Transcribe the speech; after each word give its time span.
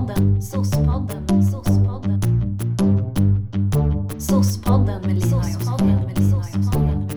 Sospodden, 0.00 0.42
sospodden, 0.42 1.42
sospodden. 1.42 2.20
Sospodden 4.18 5.02
med 5.02 5.14
Lina 5.14 5.36
och 5.36 5.80
Josefin. 6.22 7.08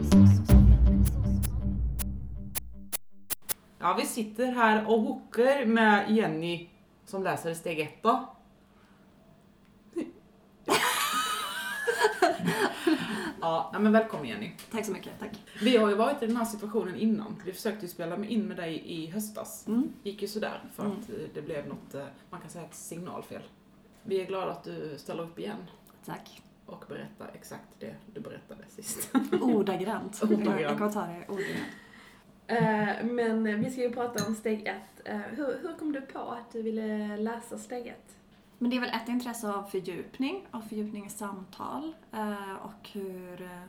Ja, 3.80 3.96
vi 4.00 4.06
sitter 4.06 4.52
här 4.52 4.88
och 4.88 5.02
hookar 5.02 5.66
med 5.66 6.12
Jenny 6.12 6.70
som 7.06 7.24
läser 7.24 7.54
steg 7.54 7.80
ett 7.80 8.04
då. 8.04 8.36
Ja, 13.44 13.70
nej, 13.74 13.82
men 13.82 13.92
välkommen 13.92 14.28
Jenny. 14.28 14.52
Tack 14.72 14.86
så 14.86 14.92
mycket, 14.92 15.20
tack. 15.20 15.44
Vi 15.62 15.78
har 15.78 15.90
ju 15.90 15.96
varit 15.96 16.24
i 16.24 16.28
den 16.28 16.38
här 16.38 16.46
situationen 16.46 16.96
innan. 16.96 17.42
Vi 17.46 17.54
försökte 17.54 17.86
ju 17.86 17.88
spela 17.88 18.26
in 18.26 18.48
med 18.48 18.58
dig 18.58 18.82
i 18.86 19.08
höstas. 19.08 19.68
Mm. 19.68 19.94
Gick 20.04 20.22
ju 20.22 20.28
sådär 20.28 20.64
för 20.74 20.86
att 20.86 21.10
eh, 21.10 21.16
det 21.34 21.42
blev 21.42 21.68
något, 21.68 21.94
eh, 21.94 22.06
man 22.30 22.42
kan 22.42 22.50
säga 22.50 22.66
ett 22.66 22.76
signalfel. 22.76 23.42
Vi 24.04 24.22
är 24.22 24.26
glada 24.26 24.52
att 24.52 24.64
du 24.64 24.94
ställer 24.98 25.24
upp 25.24 25.40
igen 25.40 25.58
Tack. 26.06 26.42
och 26.66 26.86
berättar 26.88 27.32
exakt 27.34 27.68
det 27.80 27.96
du 28.14 28.22
berättade 28.22 28.62
sist. 28.70 29.12
Ordagrant. 29.42 30.24
Ordagrant. 30.24 30.62
Jag 30.62 30.78
kommer 30.78 30.92
ta 30.92 31.06
det 31.06 31.26
ordagrant. 31.28 31.68
Eh, 32.48 33.06
men 33.06 33.62
vi 33.62 33.72
ska 33.72 33.82
ju 33.82 33.92
prata 33.92 34.26
om 34.28 34.36
steg 34.36 34.68
ett. 34.68 35.08
Hur, 35.30 35.60
hur 35.62 35.78
kom 35.80 35.92
du 35.92 36.02
på 36.02 36.20
att 36.20 36.52
du 36.52 36.62
ville 36.62 37.18
läsa 37.18 37.58
steg 37.58 37.88
ett? 37.88 38.16
Men 38.64 38.70
det 38.70 38.78
är 38.78 38.82
väl 38.82 38.90
ett 38.90 39.10
intresse 39.10 39.54
av 39.54 39.64
fördjupning, 39.64 40.48
av 40.52 40.62
fördjupning 40.62 41.06
i 41.06 41.10
samtal 41.10 41.96
eh, 42.12 42.54
och 42.54 42.90
hur 42.90 43.42
eh, 43.42 43.62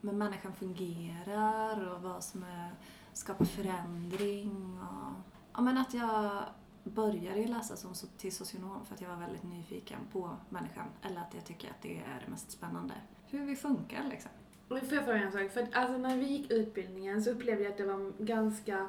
men 0.00 0.18
människan 0.18 0.52
fungerar 0.52 1.94
och 1.94 2.02
vad 2.02 2.24
som 2.24 2.42
är, 2.42 2.70
skapar 3.12 3.44
förändring. 3.44 4.78
Och, 4.80 5.12
ja, 5.52 5.60
men 5.60 5.78
att 5.78 5.94
jag 5.94 6.42
började 6.84 7.40
ju 7.40 7.46
läsa 7.46 7.76
som 7.76 7.94
till 8.16 8.32
socionom 8.32 8.84
för 8.86 8.94
att 8.94 9.00
jag 9.00 9.08
var 9.08 9.16
väldigt 9.16 9.42
nyfiken 9.42 9.98
på 10.12 10.36
människan. 10.48 10.86
Eller 11.02 11.20
att 11.20 11.34
jag 11.34 11.44
tycker 11.44 11.68
att 11.68 11.82
det 11.82 11.98
är 11.98 12.22
det 12.24 12.30
mest 12.30 12.50
spännande. 12.50 12.94
Hur 13.26 13.44
vi 13.44 13.56
funkar 13.56 14.04
liksom. 14.10 14.30
Får 14.68 14.78
jag 14.78 15.04
fråga 15.04 15.18
en 15.18 15.32
sak? 15.32 15.50
För 15.50 15.62
att, 15.62 15.74
alltså, 15.74 15.98
när 15.98 16.16
vi 16.16 16.26
gick 16.26 16.50
utbildningen 16.50 17.22
så 17.22 17.30
upplevde 17.30 17.62
jag 17.62 17.72
att 17.72 17.78
det 17.78 17.86
var 17.86 18.24
ganska 18.24 18.88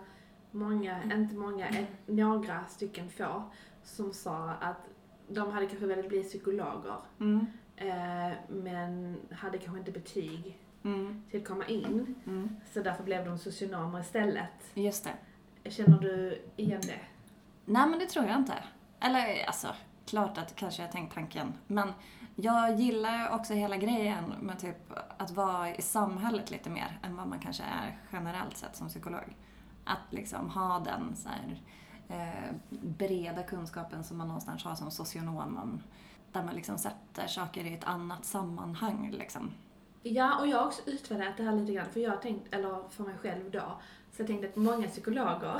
många, 0.51 1.03
inte 1.03 1.35
många, 1.35 1.67
ett, 1.69 2.07
några 2.07 2.65
stycken 2.65 3.09
få 3.09 3.43
som 3.83 4.13
sa 4.13 4.49
att 4.49 4.90
de 5.33 5.51
hade 5.51 5.65
kanske 5.65 5.85
velat 5.85 6.07
bli 6.09 6.23
psykologer 6.23 6.95
Mm. 7.19 7.45
eh, 7.75 8.31
men 8.49 9.17
hade 9.31 9.57
kanske 9.57 9.79
inte 9.79 9.91
betyg 9.91 10.57
Mm. 10.83 11.23
till 11.31 11.41
att 11.41 11.47
komma 11.47 11.65
in. 11.65 12.15
Mm. 12.27 12.55
Så 12.73 12.79
därför 12.83 13.03
blev 13.03 13.25
de 13.25 13.37
socionomer 13.37 13.99
istället. 13.99 14.49
Just 14.73 15.03
det. 15.63 15.69
Känner 15.69 15.97
du 15.99 16.41
igen 16.55 16.81
det? 16.83 16.99
Nej, 17.65 17.89
men 17.89 17.99
det 17.99 18.05
tror 18.05 18.25
jag 18.25 18.35
inte. 18.37 18.53
Eller 18.99 19.45
alltså, 19.47 19.67
klart 20.05 20.37
att 20.37 20.55
kanske 20.55 20.81
jag 20.81 20.91
tänkt 20.91 21.13
tanken. 21.13 21.53
Men 21.67 21.93
jag 22.35 22.75
gillar 22.79 23.29
också 23.35 23.53
hela 23.53 23.77
grejen 23.77 24.23
med 24.41 24.59
typ 24.59 24.77
att 25.17 25.31
vara 25.31 25.75
i 25.75 25.81
samhället 25.81 26.51
lite 26.51 26.69
mer 26.69 26.99
än 27.03 27.15
vad 27.15 27.27
man 27.27 27.39
kanske 27.39 27.63
är 27.63 27.97
generellt 28.11 28.57
sett 28.57 28.75
som 28.75 28.87
psykolog. 28.87 29.35
Att 29.85 30.13
liksom 30.13 30.49
ha 30.49 30.79
den 30.79 31.15
så 31.15 31.29
här, 31.29 31.61
eh, 32.11 32.51
breda 32.69 33.43
kunskapen 33.43 34.03
som 34.03 34.17
man 34.17 34.27
någonstans 34.27 34.63
har 34.63 34.75
som 34.75 34.91
socionom 34.91 35.37
om, 35.57 35.81
där 36.31 36.43
man 36.43 36.55
liksom 36.55 36.77
sätter 36.77 37.27
saker 37.27 37.63
i 37.65 37.73
ett 37.73 37.83
annat 37.83 38.25
sammanhang 38.25 39.11
liksom. 39.11 39.51
Ja, 40.03 40.39
och 40.39 40.47
jag 40.47 40.57
har 40.57 40.65
också 40.65 40.81
utvärderat 40.85 41.37
det 41.37 41.43
här 41.43 41.55
lite 41.55 41.73
grann, 41.73 41.85
för 41.93 41.99
jag 41.99 42.09
har 42.09 42.17
tänkt, 42.17 42.53
eller 42.53 42.89
för 42.89 43.03
mig 43.03 43.15
själv 43.21 43.51
då, 43.51 43.59
så 44.11 44.21
jag 44.21 44.27
tänkte 44.27 44.47
att 44.47 44.55
många 44.55 44.87
psykologer, 44.87 45.55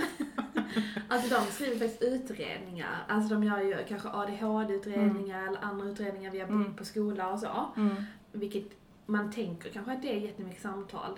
alltså 1.10 1.36
de 1.36 1.46
skriver 1.52 1.80
faktiskt 1.88 2.02
utredningar, 2.04 3.06
alltså 3.08 3.34
de 3.34 3.44
gör 3.44 3.60
ju 3.62 3.78
kanske 3.88 4.10
ADHD-utredningar 4.10 5.48
eller 5.48 5.60
andra 5.62 5.86
utredningar 5.86 6.32
via 6.32 6.44
Mm. 6.48 6.74
på 6.76 6.86
skola 6.86 7.28
och 7.32 7.40
så, 7.40 7.66
Mm. 7.78 8.04
vilket 8.31 8.66
man 9.06 9.31
tänker 9.31 9.70
kanske 9.70 9.92
att 9.94 10.02
det 10.02 10.14
är 10.16 10.20
jättemycket 10.20 10.62
samtal, 10.62 11.18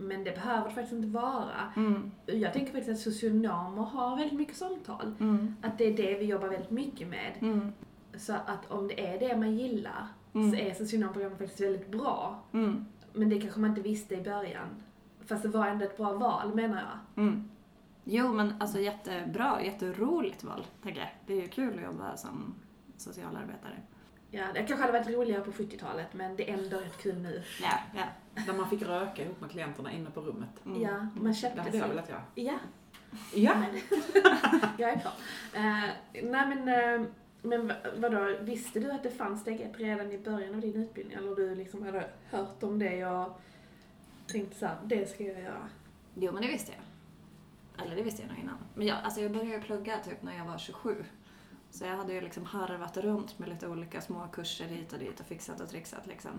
men 0.00 0.24
det 0.24 0.30
behöver 0.34 0.68
det 0.68 0.74
faktiskt 0.74 0.92
inte 0.92 1.08
vara. 1.08 1.72
Mm. 1.76 2.10
Jag 2.26 2.52
tänker 2.52 2.72
faktiskt 2.72 2.90
att 2.90 3.12
socionomer 3.14 3.82
har 3.82 4.16
väldigt 4.16 4.38
mycket 4.38 4.56
samtal, 4.56 5.14
Mm. 5.20 5.54
att 5.62 5.78
det 5.78 5.84
är 5.84 5.96
det 5.96 6.18
vi 6.18 6.24
jobbar 6.24 6.48
väldigt 6.48 6.70
mycket 6.70 7.08
med. 7.08 7.32
Mm. 7.40 7.72
Så 8.16 8.32
att 8.32 8.70
om 8.70 8.88
det 8.88 9.06
är 9.06 9.18
det 9.28 9.36
man 9.36 9.56
gillar, 9.56 10.06
Mm. 10.34 10.50
så 10.50 10.56
är 10.56 10.74
socionomprogrammet 10.74 11.38
faktiskt 11.38 11.60
väldigt 11.60 11.90
bra. 11.90 12.42
Mm. 12.52 12.86
Men 13.12 13.28
det 13.28 13.40
kanske 13.40 13.60
man 13.60 13.70
inte 13.70 13.82
visste 13.82 14.14
i 14.14 14.22
början. 14.22 14.66
Fast 15.24 15.42
det 15.42 15.48
var 15.48 15.66
ändå 15.66 15.84
ett 15.84 15.96
bra 15.96 16.12
val 16.12 16.54
menar 16.54 16.76
jag. 16.76 17.24
Mm. 17.24 17.50
Jo, 18.04 18.32
men 18.32 18.54
alltså 18.60 18.78
jättebra, 18.78 19.62
jätteroligt 19.64 20.44
val, 20.44 20.66
tänker 20.82 21.00
jag. 21.00 21.10
Det 21.26 21.32
är 21.32 21.42
ju 21.42 21.48
kul 21.48 21.78
att 21.78 21.84
jobba 21.84 22.16
som 22.16 22.54
socialarbetare. 22.96 23.80
Ja, 24.30 24.44
det 24.54 24.62
kanske 24.62 24.86
hade 24.86 24.98
varit 24.98 25.08
roligare 25.16 25.42
på 25.42 25.50
70-talet 25.50 26.06
men 26.14 26.36
det 26.36 26.50
är 26.50 26.54
ändå 26.58 26.76
rätt 26.76 26.98
kul 27.02 27.18
nu. 27.18 27.42
Ja, 27.62 27.72
ja. 27.94 28.02
Där 28.46 28.52
man 28.52 28.70
fick 28.70 28.82
röka 28.82 29.24
ihop 29.24 29.40
med 29.40 29.50
klienterna 29.50 29.92
inne 29.92 30.10
på 30.10 30.20
rummet. 30.20 30.48
Mm. 30.66 30.82
Ja, 30.82 31.06
man 31.14 31.24
Det 31.24 31.34
köpte 31.34 31.60
hade 31.62 31.76
jag 31.78 31.88
velat 31.88 32.08
göra. 32.08 32.22
Ja, 32.34 32.58
Ja. 33.34 33.52
men, 33.58 33.74
jag 34.78 34.90
är 34.90 34.98
klar. 35.00 35.12
Eh, 35.54 35.90
nej 36.22 36.46
men, 36.56 36.68
eh, 36.68 37.06
men 37.42 37.66
va- 37.68 37.74
vadå, 37.96 38.36
visste 38.40 38.80
du 38.80 38.90
att 38.90 39.02
det 39.02 39.10
fanns 39.10 39.40
steg 39.40 39.74
redan 39.76 40.12
i 40.12 40.18
början 40.18 40.54
av 40.54 40.60
din 40.60 40.74
utbildning? 40.82 41.16
Eller 41.18 41.36
du 41.36 41.54
liksom 41.54 41.82
hade 41.82 42.10
hört 42.30 42.62
om 42.62 42.78
det 42.78 43.06
och 43.06 43.40
tänkte 44.26 44.56
såhär, 44.58 44.76
det 44.84 45.10
ska 45.10 45.24
jag 45.24 45.40
göra. 45.42 45.68
Jo, 46.14 46.32
men 46.32 46.42
det 46.42 46.48
visste 46.48 46.72
jag. 46.72 47.86
Eller 47.86 47.96
det 47.96 48.02
visste 48.02 48.22
jag 48.22 48.28
nog 48.30 48.38
innan. 48.38 48.56
Men 48.74 48.86
jag, 48.86 48.98
alltså 49.04 49.20
jag 49.20 49.32
började 49.32 49.62
plugga 49.64 49.98
typ 49.98 50.22
när 50.22 50.36
jag 50.36 50.44
var 50.44 50.58
27. 50.58 51.04
Så 51.70 51.84
jag 51.84 51.96
hade 51.96 52.12
ju 52.12 52.20
liksom 52.20 52.44
harvat 52.44 52.96
runt 52.96 53.38
med 53.38 53.48
lite 53.48 53.68
olika 53.68 54.00
små 54.00 54.28
kurser 54.32 54.64
hit 54.64 54.92
och 54.92 54.98
dit 54.98 55.20
och 55.20 55.26
fixat 55.26 55.60
och 55.60 55.68
trixat 55.68 56.06
liksom. 56.06 56.30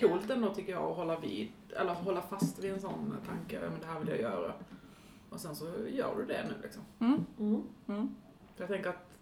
Coolt 0.00 0.30
ändå 0.30 0.54
tycker 0.54 0.72
jag 0.72 0.90
att 0.90 0.96
hålla 0.96 1.18
vid, 1.18 1.48
eller 1.76 1.94
hålla 1.94 2.22
fast 2.22 2.58
vid 2.58 2.72
en 2.72 2.80
sån 2.80 3.16
tanke, 3.26 3.60
ja, 3.62 3.70
men 3.70 3.80
det 3.80 3.86
här 3.86 3.98
vill 3.98 4.08
jag 4.08 4.20
göra. 4.20 4.52
Och 5.30 5.40
sen 5.40 5.56
så 5.56 5.64
gör 5.88 6.16
du 6.16 6.24
det 6.24 6.44
nu 6.48 6.54
liksom. 6.62 6.82
Mm. 6.98 7.26
Mm. 7.38 7.62
Mm. 7.86 8.14
För 8.54 8.62
jag 8.62 8.68
tänker 8.68 8.90
att, 8.90 9.18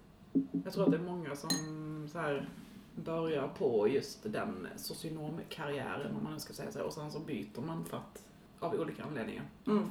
jag 0.65 0.73
tror 0.73 0.85
att 0.85 0.91
det 0.91 0.97
är 0.97 1.03
många 1.03 1.37
som 1.37 2.09
så 2.13 2.19
här 2.19 2.49
börjar 2.95 3.49
på 3.49 3.89
just 3.89 4.33
den 4.33 4.69
socionomkarriären 4.77 6.17
om 6.17 6.25
man 6.25 6.33
nu 6.33 6.39
ska 6.39 6.53
säga 6.53 6.73
så, 6.73 6.83
och 6.83 6.93
sen 6.93 7.11
så 7.11 7.21
byter 7.21 7.61
man 7.67 7.85
för 7.85 7.97
att, 7.97 8.25
av 8.61 8.75
olika 8.75 9.05
anledningar. 9.05 9.45
Mm. 9.67 9.85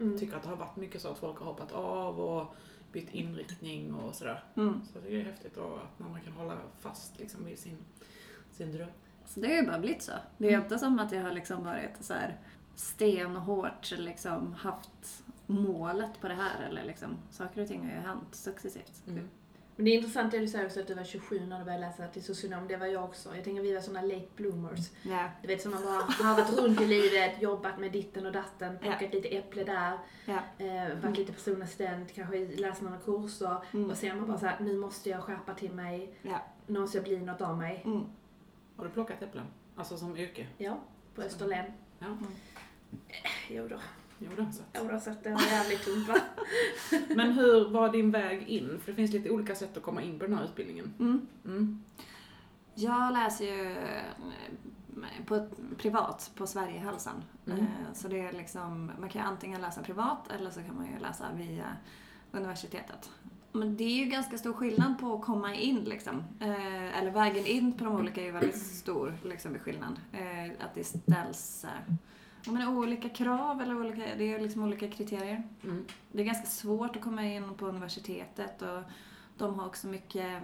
Mm. 0.00 0.18
Tycker 0.18 0.36
att 0.36 0.42
det 0.42 0.48
har 0.48 0.56
varit 0.56 0.76
mycket 0.76 1.02
så 1.02 1.08
att 1.08 1.18
folk 1.18 1.38
har 1.38 1.46
hoppat 1.46 1.72
av 1.72 2.20
och 2.20 2.54
bytt 2.92 3.14
inriktning 3.14 3.94
och 3.94 4.14
sådär. 4.14 4.44
Mm. 4.56 4.80
Så 4.92 4.98
det 5.00 5.20
är 5.20 5.24
häftigt 5.24 5.54
då 5.54 5.74
att 5.74 5.98
när 5.98 6.08
man 6.08 6.20
kan 6.20 6.32
hålla 6.32 6.58
fast 6.80 7.18
liksom 7.18 7.44
vid 7.44 7.58
sin, 7.58 7.78
sin 8.52 8.72
dröm. 8.72 8.90
Så 9.26 9.40
det 9.40 9.46
har 9.46 9.54
ju 9.54 9.66
bara 9.66 9.78
blivit 9.78 10.02
så. 10.02 10.12
Det 10.38 10.46
är 10.46 10.50
ju 10.50 10.62
inte 10.62 10.78
som 10.78 10.98
att 10.98 11.12
jag 11.12 11.22
har 11.22 11.32
liksom 11.32 11.64
varit 11.64 11.96
så 12.00 12.14
här 12.14 12.36
stenhårt 12.74 13.90
liksom 13.98 14.52
haft 14.52 15.24
målet 15.46 16.20
på 16.20 16.28
det 16.28 16.34
här 16.34 16.66
eller 16.68 16.84
liksom. 16.84 17.16
Saker 17.30 17.62
och 17.62 17.68
ting 17.68 17.80
har 17.80 17.94
ju 17.94 18.00
hänt 18.00 18.34
successivt. 18.34 19.02
Mm. 19.08 19.28
Men 19.78 19.84
det 19.84 19.90
är 19.90 19.94
intressant 19.96 20.30
det 20.32 20.38
du 20.38 20.48
säger 20.48 20.66
också 20.66 20.80
att 20.80 20.86
du 20.86 20.94
var 20.94 21.04
27 21.04 21.40
när 21.46 21.58
du 21.58 21.64
började 21.64 21.86
läsa 21.86 22.08
till 22.08 22.22
socionom. 22.24 22.68
Det 22.68 22.76
var 22.76 22.86
jag 22.86 23.04
också. 23.04 23.34
Jag 23.36 23.44
tänker 23.44 23.62
vi 23.62 23.74
var 23.74 23.80
såna 23.80 24.02
late 24.02 24.26
bloomers. 24.36 24.90
Ja. 25.02 25.30
Du 25.42 25.48
vet 25.48 25.62
som 25.62 25.70
man 25.70 25.82
bara 25.82 26.02
har 26.28 26.36
varit 26.36 26.58
runt 26.58 26.80
i 26.80 26.86
livet, 26.86 27.42
jobbat 27.42 27.78
med 27.78 27.92
ditten 27.92 28.26
och 28.26 28.32
datten, 28.32 28.78
plockat 28.78 29.14
lite 29.14 29.28
äpple 29.28 29.64
där, 29.64 29.98
Ja. 30.26 30.38
eh, 30.66 30.94
varit 31.02 31.16
lite 31.18 31.32
personassistent, 31.32 32.12
kanske 32.14 32.46
läst 32.46 32.82
några 32.82 32.98
kurser. 32.98 33.56
Mm. 33.74 33.90
Och 33.90 33.96
sen 33.96 34.16
man 34.16 34.26
bara 34.28 34.38
såhär, 34.38 34.56
nu 34.60 34.76
måste 34.76 35.10
jag 35.10 35.22
skärpa 35.22 35.54
till 35.54 35.72
mig, 35.72 36.14
Ja. 36.22 36.40
nu 36.66 36.80
måste 36.80 36.98
jag 36.98 37.04
bli 37.04 37.20
något 37.20 37.40
av 37.40 37.58
mig. 37.58 37.82
Mm. 37.84 38.04
Har 38.76 38.84
du 38.84 38.90
plockat 38.90 39.22
äpplen? 39.22 39.46
Alltså 39.76 39.96
som 39.96 40.16
yrke? 40.16 40.46
Ja, 40.58 40.78
på 41.14 41.22
Österlen. 41.22 41.64
Ja. 41.98 42.06
Jo 43.50 43.68
då, 43.68 43.78
Jo, 44.18 44.28
det 44.36 44.42
har 44.42 44.48
jag 44.48 44.54
sett. 44.54 44.66
jo 44.82 44.88
då 44.92 45.00
så 45.00 45.10
att 45.10 45.24
det 45.24 45.30
var 45.30 45.40
jävligt 45.40 45.84
tungt 45.84 46.08
va? 46.08 46.14
Men 47.16 47.32
hur 47.32 47.68
var 47.70 47.92
din 47.92 48.10
väg 48.10 48.48
in? 48.48 48.80
För 48.84 48.92
det 48.92 48.96
finns 48.96 49.12
lite 49.12 49.30
olika 49.30 49.54
sätt 49.54 49.76
att 49.76 49.82
komma 49.82 50.02
in 50.02 50.18
på 50.18 50.24
den 50.26 50.34
här 50.38 50.44
utbildningen. 50.44 50.92
Mm. 50.98 51.26
Mm. 51.44 51.82
Jag 52.74 53.12
läser 53.12 53.44
ju 53.44 53.72
eh, 53.72 54.02
på 55.26 55.34
ett, 55.34 55.50
privat 55.78 56.30
på 56.34 56.46
Sverigehälsan. 56.46 57.24
Mm. 57.46 57.58
Eh, 57.60 57.66
Så 57.94 58.08
det 58.08 58.20
är 58.20 58.32
liksom, 58.32 58.92
man 59.00 59.08
kan 59.08 59.22
ju 59.22 59.28
antingen 59.28 59.60
läsa 59.60 59.82
privat 59.82 60.30
eller 60.32 60.50
så 60.50 60.60
kan 60.62 60.76
man 60.76 60.86
ju 60.86 60.98
läsa 60.98 61.24
via 61.36 61.64
universitetet. 62.32 63.10
Men 63.52 63.76
det 63.76 63.84
är 63.84 64.04
ju 64.04 64.04
ganska 64.04 64.38
stor 64.38 64.52
skillnad 64.52 64.98
på 65.00 65.14
att 65.14 65.24
komma 65.24 65.54
in 65.54 65.84
liksom. 65.84 66.24
Eh, 66.40 66.98
Eller 66.98 67.10
vägen 67.10 67.46
in 67.46 67.72
på 67.72 67.84
de 67.84 67.94
olika 67.96 68.20
är 68.20 68.24
ju 68.24 68.30
väldigt 68.32 68.62
stor 68.62 69.14
liksom, 69.24 69.56
i 69.56 69.58
skillnad. 69.58 70.00
Eh, 70.12 70.64
Att 70.64 70.74
det 70.74 70.84
ställs 70.84 71.64
eh, 71.64 71.94
menar, 72.44 72.76
olika 72.76 73.08
krav 73.08 73.60
eller 73.60 73.80
olika, 73.80 74.02
det 74.18 74.34
är 74.34 74.40
liksom 74.40 74.62
olika 74.62 74.90
kriterier. 74.90 75.42
Mm. 75.64 75.84
Det 76.12 76.20
är 76.20 76.26
ganska 76.26 76.46
svårt 76.46 76.96
att 76.96 77.02
komma 77.02 77.24
in 77.24 77.54
på 77.54 77.66
universitetet 77.66 78.62
och 78.62 78.82
de 79.38 79.58
har 79.58 79.66
också 79.66 79.86
mycket 79.86 80.42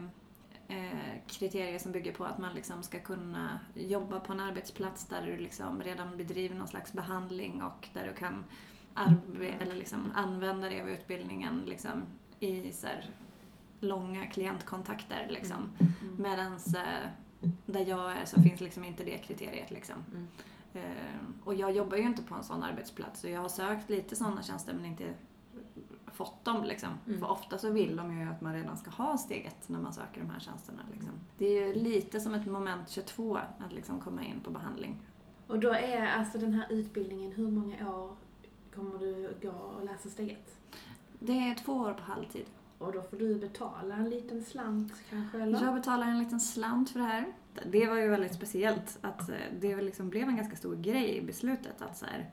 eh, 0.68 1.20
kriterier 1.26 1.78
som 1.78 1.92
bygger 1.92 2.12
på 2.12 2.24
att 2.24 2.38
man 2.38 2.54
liksom 2.54 2.82
ska 2.82 3.00
kunna 3.00 3.60
jobba 3.74 4.20
på 4.20 4.32
en 4.32 4.40
arbetsplats 4.40 5.06
där 5.06 5.26
du 5.26 5.36
liksom 5.36 5.82
redan 5.82 6.16
bedriver 6.16 6.56
någon 6.56 6.68
slags 6.68 6.92
behandling 6.92 7.62
och 7.62 7.88
där 7.92 8.06
du 8.06 8.12
kan 8.12 8.44
arbe- 8.94 9.62
eller 9.62 9.74
liksom 9.74 10.12
använda 10.14 10.68
dig 10.68 10.82
av 10.82 10.88
utbildningen 10.90 11.62
liksom 11.66 12.02
i 12.40 12.72
så 12.72 12.86
här, 12.86 13.10
långa 13.80 14.26
klientkontakter 14.26 15.26
liksom. 15.30 15.70
Mm. 15.80 16.22
Medans 16.22 16.74
eh, 16.74 17.08
där 17.66 17.86
jag 17.86 18.12
är 18.12 18.24
så 18.24 18.42
finns 18.42 18.60
liksom 18.60 18.84
inte 18.84 19.04
det 19.04 19.18
kriteriet 19.18 19.70
liksom. 19.70 19.96
Mm. 20.12 20.28
Eh, 20.74 21.44
och 21.44 21.54
jag 21.54 21.72
jobbar 21.72 21.96
ju 21.96 22.02
inte 22.02 22.22
på 22.22 22.34
en 22.34 22.44
sån 22.44 22.62
arbetsplats 22.62 23.20
så 23.20 23.28
jag 23.28 23.40
har 23.40 23.48
sökt 23.48 23.90
lite 23.90 24.16
sådana 24.16 24.42
tjänster 24.42 24.74
men 24.74 24.84
inte 24.84 25.14
fått 26.06 26.44
dem 26.44 26.64
liksom. 26.64 26.88
Mm. 27.06 27.20
För 27.20 27.30
ofta 27.30 27.58
så 27.58 27.70
vill 27.70 27.96
de 27.96 28.20
ju 28.20 28.28
att 28.28 28.40
man 28.40 28.54
redan 28.54 28.76
ska 28.76 28.90
ha 28.90 29.18
steget 29.18 29.68
när 29.68 29.78
man 29.78 29.92
söker 29.92 30.20
de 30.20 30.30
här 30.30 30.40
tjänsterna 30.40 30.82
liksom. 30.92 31.12
Det 31.38 31.46
är 31.46 31.66
ju 31.66 31.74
lite 31.74 32.20
som 32.20 32.34
ett 32.34 32.46
moment 32.46 32.90
22 32.90 33.36
att 33.36 33.72
liksom 33.72 34.00
komma 34.00 34.24
in 34.24 34.40
på 34.40 34.50
behandling. 34.50 35.02
Och 35.46 35.58
då 35.58 35.72
är 35.72 36.06
alltså 36.06 36.38
den 36.38 36.52
här 36.52 36.66
utbildningen, 36.70 37.32
hur 37.32 37.50
många 37.50 37.94
år 37.94 38.16
kommer 38.74 38.98
du 38.98 39.36
gå 39.42 39.50
och 39.50 39.84
läsa 39.84 40.08
steg 40.08 40.30
ett? 40.30 40.56
Det 41.18 41.32
är 41.32 41.54
två 41.54 41.72
år 41.72 41.92
på 41.92 42.02
halvtid. 42.02 42.46
Och 42.78 42.92
då 42.92 43.02
får 43.02 43.16
du 43.16 43.34
betala 43.34 43.94
en 43.94 44.10
liten 44.10 44.44
slant 44.44 44.92
kanske, 45.10 45.42
eller? 45.42 45.62
Jag 45.62 45.74
betalar 45.74 46.06
en 46.06 46.18
liten 46.18 46.40
slant 46.40 46.90
för 46.90 46.98
det 46.98 47.06
här. 47.06 47.32
Det 47.72 47.86
var 47.86 47.96
ju 47.96 48.08
väldigt 48.08 48.34
speciellt 48.34 48.98
att 49.00 49.28
eh, 49.28 49.36
det 49.60 49.76
liksom 49.76 50.10
blev 50.10 50.28
en 50.28 50.36
ganska 50.36 50.56
stor 50.56 50.76
grej 50.76 51.16
i 51.16 51.22
beslutet. 51.22 51.82
Att 51.82 51.96
så 51.96 52.06
här, 52.06 52.30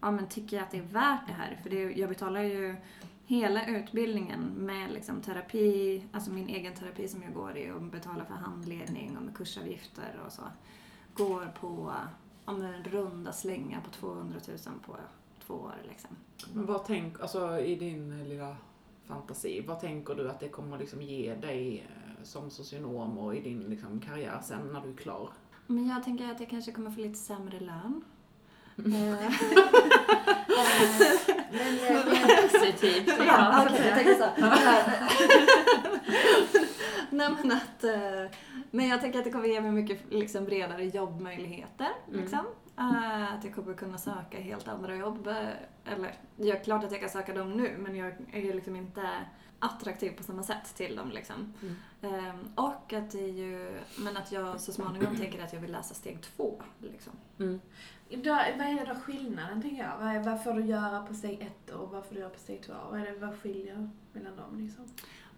ja 0.00 0.10
men 0.10 0.28
tycker 0.28 0.56
jag 0.56 0.64
att 0.64 0.70
det 0.70 0.78
är 0.78 0.82
värt 0.82 1.26
det 1.26 1.32
här? 1.32 1.60
För 1.62 1.70
det, 1.70 1.82
jag 1.82 2.08
betalar 2.08 2.42
ju 2.42 2.76
hela 3.26 3.66
utbildningen 3.66 4.40
med 4.56 4.92
liksom 4.92 5.22
terapi, 5.22 6.04
alltså 6.12 6.30
min 6.30 6.48
egen 6.48 6.74
terapi 6.74 7.08
som 7.08 7.22
jag 7.22 7.34
går 7.34 7.56
i 7.56 7.70
och 7.70 7.82
betalar 7.82 8.24
för 8.24 8.34
handledning 8.34 9.16
och 9.16 9.22
med 9.22 9.36
kursavgifter 9.36 10.20
och 10.26 10.32
så. 10.32 10.42
Går 11.14 11.52
på 11.60 11.92
ja, 12.46 12.52
men 12.52 12.84
runda 12.84 13.32
slängar 13.32 13.80
på 13.80 13.90
200 13.90 14.40
000 14.48 14.58
på 14.86 14.96
två 15.46 15.54
år 15.54 15.74
liksom. 15.88 16.10
Men 16.52 16.66
vad 16.66 16.84
tänk, 16.84 17.20
alltså 17.20 17.58
i 17.60 17.74
din 17.74 18.28
lilla 18.28 18.56
fantasi, 19.06 19.64
vad 19.66 19.80
tänker 19.80 20.14
du 20.14 20.30
att 20.30 20.40
det 20.40 20.48
kommer 20.48 20.78
liksom 20.78 21.02
ge 21.02 21.34
dig 21.34 21.78
eh, 21.78 22.03
som 22.24 22.50
socionom 22.50 23.18
och 23.18 23.36
i 23.36 23.40
din 23.40 23.60
liksom 23.60 24.00
karriär 24.00 24.40
sen 24.44 24.72
när 24.72 24.80
du 24.80 24.90
är 24.90 24.96
klar? 24.96 25.30
Men 25.66 25.88
jag 25.88 26.04
tänker 26.04 26.30
att 26.30 26.40
jag 26.40 26.48
kanske 26.50 26.72
kommer 26.72 26.90
få 26.90 27.00
lite 27.00 27.18
sämre 27.18 27.60
lön. 27.60 28.04
Mm. 28.78 29.16
Eh, 30.54 30.60
Men 31.50 31.78
eh, 31.96 32.06
mer 32.06 32.48
positivt. 32.48 33.08
Ja, 33.26 33.66
okej, 33.66 33.86
jag 33.86 33.94
tänker 33.94 34.14
så. 34.14 34.28
Nej 37.10 37.30
men 37.42 37.52
att, 37.52 37.84
eh, 37.84 38.30
men 38.70 38.88
jag 38.88 39.00
tänker 39.00 39.18
att 39.18 39.24
det 39.24 39.30
kommer 39.30 39.48
ge 39.48 39.60
mig 39.60 39.70
mycket 39.72 40.00
liksom, 40.10 40.44
bredare 40.44 40.84
jobbmöjligheter. 40.84 41.88
Mm. 42.08 42.20
Liksom. 42.20 42.40
Eh, 42.78 43.34
att 43.34 43.44
jag 43.44 43.54
kommer 43.54 43.74
kunna 43.74 43.98
söka 43.98 44.40
helt 44.40 44.68
andra 44.68 44.96
jobb. 44.96 45.26
eh, 45.26 45.92
Eller, 45.92 46.14
ja, 46.36 46.54
klart 46.64 46.84
att 46.84 46.92
jag 46.92 47.00
kan 47.00 47.10
söka 47.10 47.34
dem 47.34 47.52
nu 47.52 47.76
men 47.78 47.96
jag 47.96 48.12
är 48.32 48.40
ju 48.40 48.52
liksom 48.52 48.76
inte 48.76 49.08
attraktiv 49.58 50.10
på 50.10 50.22
samma 50.22 50.42
sätt 50.42 50.74
till 50.76 50.96
dem 50.96 51.10
liksom. 51.10 51.54
Mm. 51.62 51.76
Eh, 52.02 52.34
och 52.54 52.92
att 52.92 53.10
det 53.10 53.24
är 53.24 53.32
ju, 53.32 53.78
men 53.98 54.16
att 54.16 54.32
jag 54.32 54.60
så 54.60 54.72
småningom 54.72 55.16
tänker 55.16 55.44
att 55.44 55.52
jag 55.52 55.60
vill 55.60 55.72
läsa 55.72 55.94
steg 55.94 56.20
två. 56.20 56.62
Liksom. 56.78 57.12
Mm. 57.38 57.60
Då, 58.10 58.30
vad 58.30 58.66
är 58.66 58.86
då 58.86 58.94
skillnaden, 58.94 59.62
tänker 59.62 59.82
jag? 59.82 59.98
Vad, 59.98 60.08
är, 60.08 60.22
vad 60.22 60.44
får 60.44 60.52
du 60.52 60.64
göra 60.64 61.02
på 61.06 61.14
steg 61.14 61.40
ett 61.40 61.70
och 61.70 61.90
vad 61.90 62.04
får 62.04 62.14
du 62.14 62.20
göra 62.20 62.30
på 62.30 62.38
steg 62.38 62.62
två? 62.62 62.72
Vad, 62.90 63.00
är 63.00 63.04
det, 63.04 63.18
vad 63.18 63.40
skiljer 63.40 63.90
mellan 64.12 64.36
dem 64.36 64.60
liksom? 64.60 64.84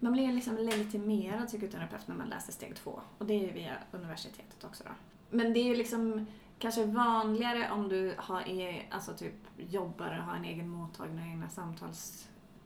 Man 0.00 0.12
blir 0.12 0.32
liksom 0.32 0.56
legitimerad 0.56 1.46
psykoterapeut 1.46 2.08
när 2.08 2.14
man 2.14 2.28
läser 2.28 2.52
steg 2.52 2.76
två. 2.76 3.00
Och 3.18 3.26
det 3.26 3.34
är 3.34 3.40
ju 3.40 3.52
via 3.52 3.76
universitetet 3.92 4.64
också 4.64 4.84
då. 4.84 4.90
Men 5.30 5.52
det 5.52 5.60
är 5.60 5.64
ju 5.64 5.76
liksom 5.76 6.26
kanske 6.58 6.84
vanligare 6.84 7.70
om 7.70 7.88
du 7.88 8.14
har 8.18 8.48
e- 8.48 8.86
alltså 8.90 9.12
typ 9.12 9.34
jobbar 9.56 10.18
och 10.18 10.24
har 10.24 10.36
en 10.36 10.44
egen 10.44 10.68
mottagning 10.68 11.18
och 11.18 11.26
egna 11.26 11.48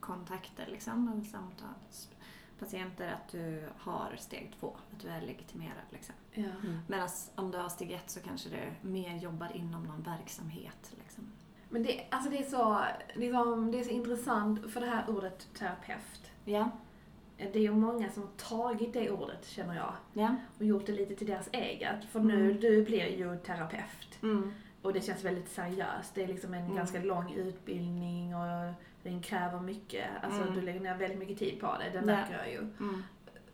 samtalskontakter 0.00 0.66
liksom. 0.70 1.24
Samtalspatienter 1.24 3.08
att 3.12 3.28
du 3.32 3.62
har 3.78 4.16
steg 4.18 4.52
två, 4.60 4.76
att 4.92 5.00
du 5.00 5.08
är 5.08 5.20
legitimerad 5.20 5.86
liksom. 5.90 6.14
Ja. 6.32 6.42
Mm. 6.62 6.78
Medan 6.88 7.08
om 7.34 7.50
du 7.50 7.58
har 7.58 7.68
steg 7.68 7.92
ett 7.92 8.10
så 8.10 8.20
kanske 8.20 8.48
du 8.48 8.88
mer 8.88 9.16
jobbar 9.16 9.56
inom 9.56 9.82
någon 9.84 10.02
verksamhet 10.02 10.92
liksom. 11.04 11.24
Men 11.70 11.82
det, 11.82 12.06
alltså 12.10 12.30
det, 12.30 12.38
är 12.38 12.50
så, 12.50 12.84
liksom, 13.14 13.70
det 13.72 13.80
är 13.80 13.84
så 13.84 13.90
intressant 13.90 14.72
för 14.72 14.80
det 14.80 14.86
här 14.86 15.10
ordet 15.10 15.48
terapeut. 15.58 16.30
Ja, 16.44 16.70
Det 17.36 17.56
är 17.58 17.62
ju 17.62 17.74
många 17.74 18.10
som 18.10 18.22
har 18.22 18.30
tagit 18.30 18.92
det 18.92 19.10
ordet, 19.10 19.46
känner 19.46 19.76
jag, 19.76 19.92
ja. 20.12 20.36
och 20.58 20.64
gjort 20.64 20.86
det 20.86 20.92
lite 20.92 21.14
till 21.16 21.26
deras 21.26 21.48
eget. 21.52 22.04
För 22.04 22.20
nu, 22.20 22.44
Mm. 22.50 22.60
du 22.60 22.84
blir 22.84 23.06
ju 23.18 23.36
terapeut. 23.38 24.22
Mm. 24.22 24.52
Och 24.82 24.92
det 24.92 25.00
känns 25.00 25.24
väldigt 25.24 25.48
seriöst. 25.48 26.14
Det 26.14 26.22
är 26.22 26.26
liksom 26.26 26.54
en 26.54 26.62
Mm. 26.64 26.76
ganska 26.76 27.00
lång 27.02 27.32
utbildning 27.32 28.36
och 28.36 28.72
den 29.02 29.22
kräver 29.22 29.60
mycket. 29.60 30.06
Alltså 30.22 30.42
Mm. 30.42 30.54
du 30.54 30.60
lägger 30.60 30.80
ner 30.80 30.96
väldigt 30.96 31.18
mycket 31.18 31.38
tid 31.38 31.60
på 31.60 31.76
det, 31.78 31.90
det 32.00 32.06
märker 32.06 32.38
jag 32.38 32.50
ju. 32.50 32.58
Mm. 32.58 33.02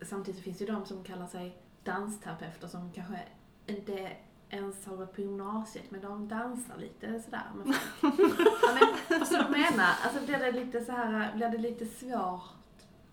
Samtidigt 0.01 0.43
finns 0.43 0.57
det 0.57 0.65
ju 0.65 0.71
de 0.73 0.85
som 0.85 1.03
kallar 1.03 1.27
sig 1.27 1.57
dansterapeuter 1.83 2.67
som 2.67 2.91
kanske 2.91 3.19
inte 3.65 4.11
ens 4.49 4.85
har 4.85 4.97
gått 4.97 5.15
på 5.15 5.21
gymnasiet 5.21 5.91
men 5.91 6.01
de 6.01 6.27
dansar 6.27 6.77
lite 6.77 7.21
sådär 7.21 7.43
med 7.55 7.75
folk. 7.75 8.13
ja, 8.61 8.77
men, 9.09 9.19
förstår 9.19 9.37
du 9.37 9.43
vad 9.43 9.59
jag 9.59 9.71
menar? 9.71 9.91
Alltså 10.03 10.25
blir 10.25 10.37
det 10.39 10.51
lite 10.51 10.85
så 10.85 10.91
här, 10.91 11.35
blir 11.35 11.49
det 11.49 11.57
lite 11.57 11.85
svårt 11.85 12.41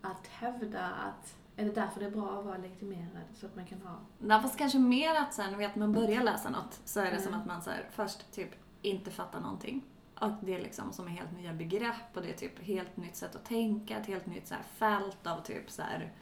att 0.03 0.27
hävda 0.27 0.85
att 0.87 1.35
är 1.57 1.65
det 1.65 1.73
därför 1.73 2.01
det 2.01 2.07
är 2.07 2.11
bra 2.11 2.39
att 2.39 2.45
vara 2.45 2.57
legitimerad 2.57 3.23
så 3.35 3.47
att 3.47 3.57
man 3.57 3.67
kan 3.67 3.81
ha 3.83 3.97
Ja, 4.29 4.41
fast 4.43 4.59
kanske 4.59 4.79
mer 4.79 5.15
att 5.15 5.35
sen 5.35 5.59
vet 5.59 5.77
man 5.77 5.93
börjar 5.93 6.23
läsa 6.23 6.51
något 6.51 6.81
så 6.85 7.01
är 7.01 7.11
det 7.11 7.19
som 7.21 7.29
Mm. 7.29 7.41
att 7.41 7.47
man 7.47 7.63
så 7.63 7.71
här, 7.71 7.89
först 7.93 8.33
typ 8.33 8.51
inte 8.83 9.11
fattar 9.11 9.41
någonting. 9.41 9.83
Och 10.25 10.33
det 10.41 10.55
är 10.55 10.63
liksom 10.63 10.93
som 10.93 11.07
är 11.07 11.11
helt 11.11 11.33
nya 11.33 11.53
begrepp 11.53 12.17
och 12.17 12.23
det 12.23 12.31
är 12.31 12.37
typ 12.37 12.63
helt 12.63 12.97
nytt 12.97 13.17
sätt 13.17 13.37
att 13.37 13.45
tänka, 13.45 13.99
ett 13.99 14.07
helt 14.07 14.27
nytt 14.27 14.47
så 14.47 14.55
här 14.55 14.63
fält 14.63 15.27
av 15.27 15.41
typ 15.41 15.71
så 15.71 15.83
här, 15.83 16.13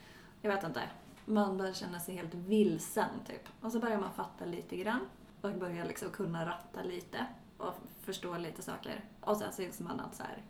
jag 0.40 0.54
vet 0.54 0.64
inte, 0.64 0.82
man 1.24 1.58
börjar 1.58 1.72
känna 1.72 2.00
sig 2.00 2.14
helt 2.14 2.34
vilsen 2.34 3.10
typ. 3.26 3.48
Och 3.60 3.72
så 3.72 3.78
börjar 3.78 3.98
man 3.98 4.12
fatta 4.12 4.44
lite 4.44 4.76
grann 4.76 5.00
och 5.40 5.54
börjar 5.54 5.86
liksom 5.86 6.10
kunna 6.10 6.46
ratta 6.46 6.82
lite 6.82 7.26
och 7.58 7.74
förstå 8.00 8.36
lite 8.38 8.62
saker. 8.62 9.04
Och 9.20 9.36
sen 9.36 9.52
så 9.52 9.62
inser 9.62 9.84
man 9.84 10.00
att 10.00 10.16
så 10.16 10.22
här, 10.22 10.42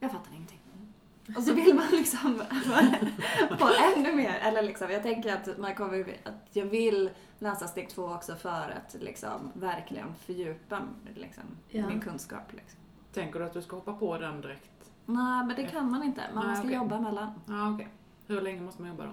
jag 0.00 0.12
fattar 0.12 0.32
ingenting. 0.32 0.60
Och 1.36 1.42
så 1.42 1.54
vill 1.54 1.74
man 1.74 1.86
liksom 1.90 2.42
på 3.58 3.70
ännu 3.96 4.12
mer. 4.12 4.38
Eller 4.42 4.62
liksom, 4.62 4.90
jag 4.90 5.02
tänker 5.02 5.34
att, 5.34 5.58
man 5.58 5.74
kommer, 5.74 6.16
att 6.24 6.45
jag 6.56 6.66
vill 6.66 7.10
läsa 7.38 7.66
steg 7.68 7.88
två 7.88 8.02
också 8.04 8.34
för 8.36 8.70
att 8.76 8.96
liksom 9.00 9.50
verkligen 9.54 10.14
fördjupa 10.14 10.80
liksom, 11.14 11.44
Ja. 11.68 11.86
min 11.88 12.00
kunskap. 12.00 12.52
Liksom. 12.52 12.80
Tänker 13.12 13.38
du 13.38 13.44
att 13.44 13.52
du 13.52 13.62
ska 13.62 13.76
hoppa 13.76 13.92
på 13.92 14.18
den 14.18 14.40
direkt? 14.40 14.90
Nej, 15.06 15.46
men 15.46 15.56
det 15.56 15.64
kan 15.64 15.90
man 15.90 16.02
inte. 16.02 16.22
Man 16.34 16.42
Nej, 16.46 16.50
måste 16.50 16.66
okej. 16.66 16.76
jobba 16.76 17.00
mellan. 17.00 17.30
Ja, 17.46 17.74
okej. 17.74 17.88
Hur 18.26 18.40
länge 18.40 18.60
måste 18.60 18.82
man 18.82 18.90
jobba 18.90 19.04
då? 19.04 19.12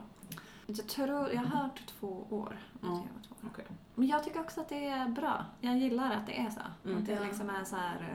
Jag 0.68 0.88
tror, 0.88 1.30
jag 1.32 1.42
har 1.42 1.64
hört 1.64 1.82
två 1.88 2.28
år. 2.30 2.58
jobbar 2.82 3.02
två 3.28 3.36
år. 3.46 3.50
Okej. 3.52 3.66
Men 3.96 4.08
jag 4.08 4.24
tycker 4.24 4.40
också 4.40 4.62
att 4.62 4.70
det 4.70 4.88
är 4.88 5.08
bra. 5.10 5.46
Jag 5.62 5.78
gillar 5.78 6.12
att 6.16 6.28
det 6.28 6.40
är 6.40 6.50
så. 6.50 6.60
Mm. 6.90 6.98
Att 6.98 7.06
det 7.06 7.20
liksom 7.24 7.50
är 7.50 7.64
så 7.64 7.76
här, 7.76 8.14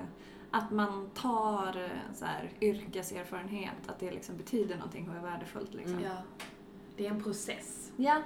att 0.50 0.70
man 0.70 1.10
tar 1.14 1.90
så 2.14 2.24
här, 2.24 2.50
yrkeserfarenhet, 2.60 3.88
att 3.88 3.98
det 3.98 4.10
liksom 4.10 4.36
betyder 4.36 4.76
någonting 4.76 5.08
och 5.10 5.16
är 5.16 5.20
värdefullt. 5.20 5.74
Liksom. 5.74 5.98
Mm. 5.98 6.04
Ja. 6.10 6.16
Det 6.96 7.06
är 7.06 7.10
en 7.10 7.22
process. 7.22 7.92
Ja, 7.96 8.22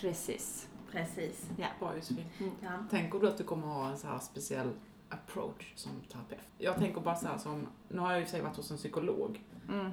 precis. 0.00 0.68
Precis. 0.92 1.46
Bra 1.78 1.96
Josefin. 1.96 2.24
Ja. 2.60 2.68
Tänker 2.90 3.18
du 3.18 3.28
att 3.28 3.38
du 3.38 3.44
kommer 3.44 3.66
ha 3.66 3.88
en 3.90 3.98
så 3.98 4.06
här 4.06 4.18
speciell 4.18 4.70
approach 5.08 5.72
som 5.76 5.92
terapeut? 6.12 6.40
Jag 6.58 6.76
tänker 6.76 7.00
bara 7.00 7.16
så 7.16 7.26
här 7.26 7.38
som, 7.38 7.66
nu 7.88 7.98
har 7.98 8.10
jag 8.12 8.20
ju 8.20 8.26
sig 8.26 8.40
varit 8.40 8.56
hos 8.56 8.70
en 8.70 8.76
psykolog, 8.76 9.40
Mm. 9.68 9.90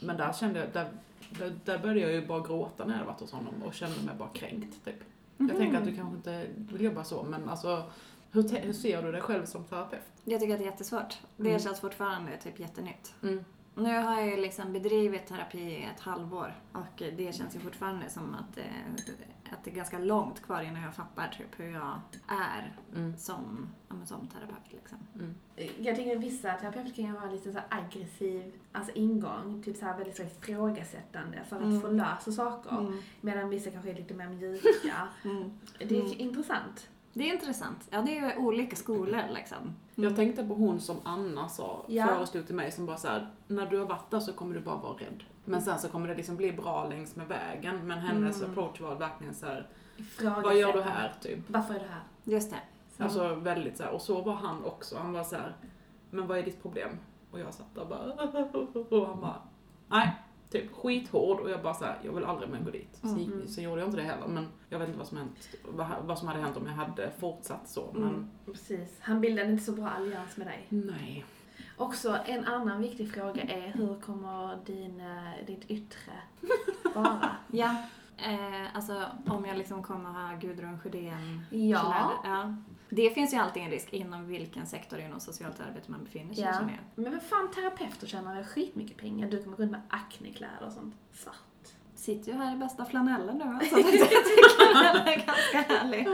men 0.00 0.16
där 0.16 0.32
kände 0.32 0.58
jag, 0.60 0.72
där, 0.72 0.90
där, 1.38 1.58
där 1.64 1.78
började 1.78 2.00
jag 2.00 2.12
ju 2.12 2.26
bara 2.26 2.40
gråta 2.40 2.84
när 2.84 2.98
jag 2.98 3.04
varit 3.06 3.20
hos 3.20 3.32
honom 3.32 3.54
och 3.62 3.74
kände 3.74 4.02
mig 4.02 4.14
bara 4.18 4.28
kränkt 4.28 4.84
typ. 4.84 4.94
Jag 5.36 5.44
Mhm. 5.46 5.56
tänker 5.56 5.78
att 5.78 5.84
du 5.84 5.96
kanske 5.96 6.16
inte 6.16 6.46
vill 6.56 6.80
jobba 6.82 7.04
så, 7.04 7.22
men 7.22 7.48
alltså 7.48 7.90
hur, 8.30 8.48
hur 8.48 8.72
ser 8.72 9.02
du 9.02 9.12
dig 9.12 9.20
själv 9.20 9.44
som 9.46 9.64
terapeut? 9.64 10.02
Jag 10.24 10.40
tycker 10.40 10.52
att 10.54 10.60
det 10.60 10.64
är 10.64 10.70
jättesvårt. 10.70 11.18
Det 11.36 11.48
Mm. 11.48 11.60
känns 11.60 11.80
fortfarande 11.80 12.36
typ 12.36 12.58
jättenytt. 12.60 13.14
Mm. 13.22 13.44
Nu 13.74 13.98
har 13.98 14.20
jag 14.20 14.26
ju 14.30 14.36
liksom 14.36 14.72
bedrivit 14.72 15.26
terapi 15.26 15.58
i 15.60 15.84
ett 15.94 16.00
halvår 16.00 16.54
och 16.72 17.02
det 17.16 17.34
känns 17.34 17.56
ju 17.56 17.60
fortfarande 17.60 18.10
som 18.10 18.34
att 18.34 18.54
det, 18.54 18.66
att 19.52 19.64
det 19.64 19.70
är 19.70 19.74
ganska 19.74 19.98
långt 19.98 20.42
kvar 20.42 20.62
innan 20.62 20.82
jag 20.82 20.94
fattar 20.94 21.28
typ 21.38 21.60
hur 21.60 21.72
jag 21.72 22.00
är 22.28 22.72
Mm. 22.96 23.16
som, 23.16 23.68
ja, 23.88 23.94
men 23.94 24.06
som 24.06 24.26
terapeut. 24.28 24.58
Liksom. 24.72 24.98
Mm. 25.14 25.34
Jag 25.78 25.96
tänker 25.96 26.16
att 26.16 26.22
vissa 26.24 26.52
terapeuter 26.52 26.90
kan 26.94 27.04
ju 27.04 27.10
ha 27.12 27.30
lite 27.30 27.52
så 27.52 27.58
här 27.58 27.66
aggressiv 27.70 28.52
alltså 28.72 28.92
ingång, 28.94 29.62
typ 29.64 29.76
så 29.76 29.84
här 29.84 29.96
väldigt 29.98 30.16
så 30.16 30.22
här 30.22 30.30
ifrågasättande 30.30 31.40
för 31.48 31.56
att 31.56 31.62
Mm. 31.62 31.80
få 31.80 31.88
lösa 31.88 32.32
saker. 32.32 32.78
Mm. 32.78 32.98
Medan 33.20 33.48
vissa 33.50 33.70
kanske 33.70 33.90
är 33.90 33.94
lite 33.94 34.14
mer 34.14 34.28
mjuka. 34.28 35.08
Mm. 35.24 35.50
Det 35.78 35.96
är 35.96 36.00
Mm. 36.00 36.20
intressant. 36.20 36.88
Det 37.14 37.28
är 37.30 37.34
intressant. 37.34 37.88
Ja, 37.90 38.02
det 38.02 38.18
är 38.18 38.30
ju 38.30 38.36
olika 38.46 38.76
skolor 38.76 39.22
liksom. 39.34 39.74
Jag 39.94 40.16
tänkte 40.16 40.44
på 40.44 40.54
hon 40.54 40.80
som 40.80 40.96
Anna 41.04 41.48
sa, 41.48 41.84
Ja. 41.88 42.06
föreslog 42.06 42.46
till 42.46 42.54
mig, 42.54 42.72
som 42.72 42.86
bara 42.86 42.96
så 42.96 43.08
här, 43.08 43.30
när 43.46 43.66
du 43.66 43.78
har 43.78 43.86
varit 43.86 44.10
där 44.10 44.20
så 44.20 44.32
kommer 44.32 44.54
du 44.54 44.60
bara 44.60 44.76
vara 44.76 44.92
rädd. 44.92 45.24
Men 45.44 45.62
sen 45.62 45.78
så 45.78 45.88
kommer 45.88 46.08
det 46.08 46.14
liksom 46.14 46.36
bli 46.36 46.52
bra 46.52 46.88
längs 46.88 47.16
med 47.16 47.28
vägen. 47.28 47.86
Men 47.86 47.98
hennes 47.98 48.38
Mm. 48.38 48.50
approach 48.50 48.80
var 48.80 48.94
verkligen 48.94 49.34
så 49.34 49.46
här, 49.46 49.68
Ifrågasätta. 49.96 50.40
vad 50.42 50.56
gör 50.56 50.72
du 50.72 50.80
här 50.82 51.14
typ? 51.20 51.38
Varför 51.50 51.74
är 51.74 51.78
du 51.78 51.84
här? 51.86 52.02
Just 52.24 52.50
det. 52.50 52.56
Så. 52.96 53.02
Alltså 53.02 53.34
väldigt 53.34 53.76
så 53.76 53.82
här, 53.82 53.90
och 53.92 54.00
så 54.02 54.20
var 54.22 54.34
han 54.34 54.64
också. 54.64 54.96
Han 54.98 55.12
var 55.12 55.24
så 55.24 55.36
här, 55.36 55.56
men 56.10 56.26
vad 56.26 56.38
är 56.38 56.42
ditt 56.42 56.62
problem? 56.62 56.90
Och 57.30 57.40
jag 57.40 57.54
satt 57.54 57.74
där 57.74 57.84
bara, 57.84 58.12
och 59.00 59.06
han 59.08 59.20
bara, 59.20 59.42
nej, 59.88 60.12
typ 60.52 60.72
skithård 60.74 61.40
och 61.40 61.50
jag 61.50 61.62
bara 61.62 61.74
såhär, 61.74 61.98
jag 62.04 62.12
vill 62.12 62.24
aldrig 62.24 62.50
mer 62.50 62.60
gå 62.60 62.70
dit. 62.70 62.98
Så, 63.02 63.06
Mm. 63.08 63.48
så 63.48 63.60
gjorde 63.60 63.80
jag 63.80 63.88
inte 63.88 63.96
det 63.96 64.02
heller 64.06 64.26
men 64.26 64.48
jag 64.68 64.78
vet 64.78 64.88
inte 64.88 64.98
vad 64.98 65.06
som, 65.08 65.18
hänt, 65.18 65.48
vad, 65.64 65.86
vad 66.02 66.18
som 66.18 66.28
hade 66.28 66.40
hänt 66.40 66.56
om 66.56 66.66
jag 66.66 66.72
hade 66.72 67.10
fortsatt 67.18 67.68
så. 67.68 67.90
Men 67.92 68.02
Mm, 68.08 68.30
precis. 68.46 68.98
Han 69.00 69.20
bildade 69.20 69.50
inte 69.50 69.64
så 69.64 69.72
bra 69.72 69.88
allians 69.88 70.36
med 70.36 70.46
dig. 70.46 70.66
nej. 70.68 71.24
Också 71.76 72.18
en 72.26 72.44
annan 72.44 72.80
viktig 72.82 73.12
fråga 73.14 73.42
är 73.42 73.72
hur 73.72 74.00
kommer 74.00 74.58
din, 74.66 75.00
eh, 75.00 75.46
ditt 75.46 75.64
yttre 75.70 76.12
vara? 76.94 77.30
Ja. 77.52 77.76
Eh, 78.16 78.76
alltså 78.76 79.04
om 79.26 79.44
jag 79.44 79.58
liksom 79.58 79.82
kommer 79.82 80.10
ha 80.10 80.36
Gudrun 80.40 80.80
Sjödén 80.80 81.40
Ja. 81.50 82.12
ja. 82.24 82.54
Det 82.94 83.10
finns 83.10 83.32
ju 83.34 83.36
alltid 83.38 83.62
en 83.62 83.70
risk 83.70 83.92
inom 83.92 84.26
vilken 84.26 84.66
sektor 84.66 84.98
inom 84.98 85.20
socialt 85.20 85.60
arbete 85.60 85.90
man 85.90 86.04
befinner 86.04 86.34
sig 86.34 86.44
Ja. 86.44 86.50
jag. 86.60 87.04
Men 87.04 87.12
vad 87.12 87.22
fan, 87.22 87.50
terapeuter 87.50 88.06
tjänar 88.06 88.34
väl 88.34 88.44
skitmycket 88.44 88.96
pengar? 88.96 89.30
Du 89.30 89.42
kommer 89.42 89.56
runt 89.56 89.70
med 89.70 89.80
aknekläder 89.88 90.66
och 90.66 90.72
sånt. 90.72 90.94
Svart. 91.12 91.34
Sitter 91.94 92.32
ju 92.32 92.38
här 92.38 92.54
i 92.54 92.58
bästa 92.58 92.84
flanellen 92.84 93.38
nu 93.38 93.44
alltså. 93.44 93.76
Jag 93.78 93.86
tycker 93.92 94.82
den 94.82 95.08
är 95.08 95.26
ganska 95.26 95.74
härlig. 95.74 96.06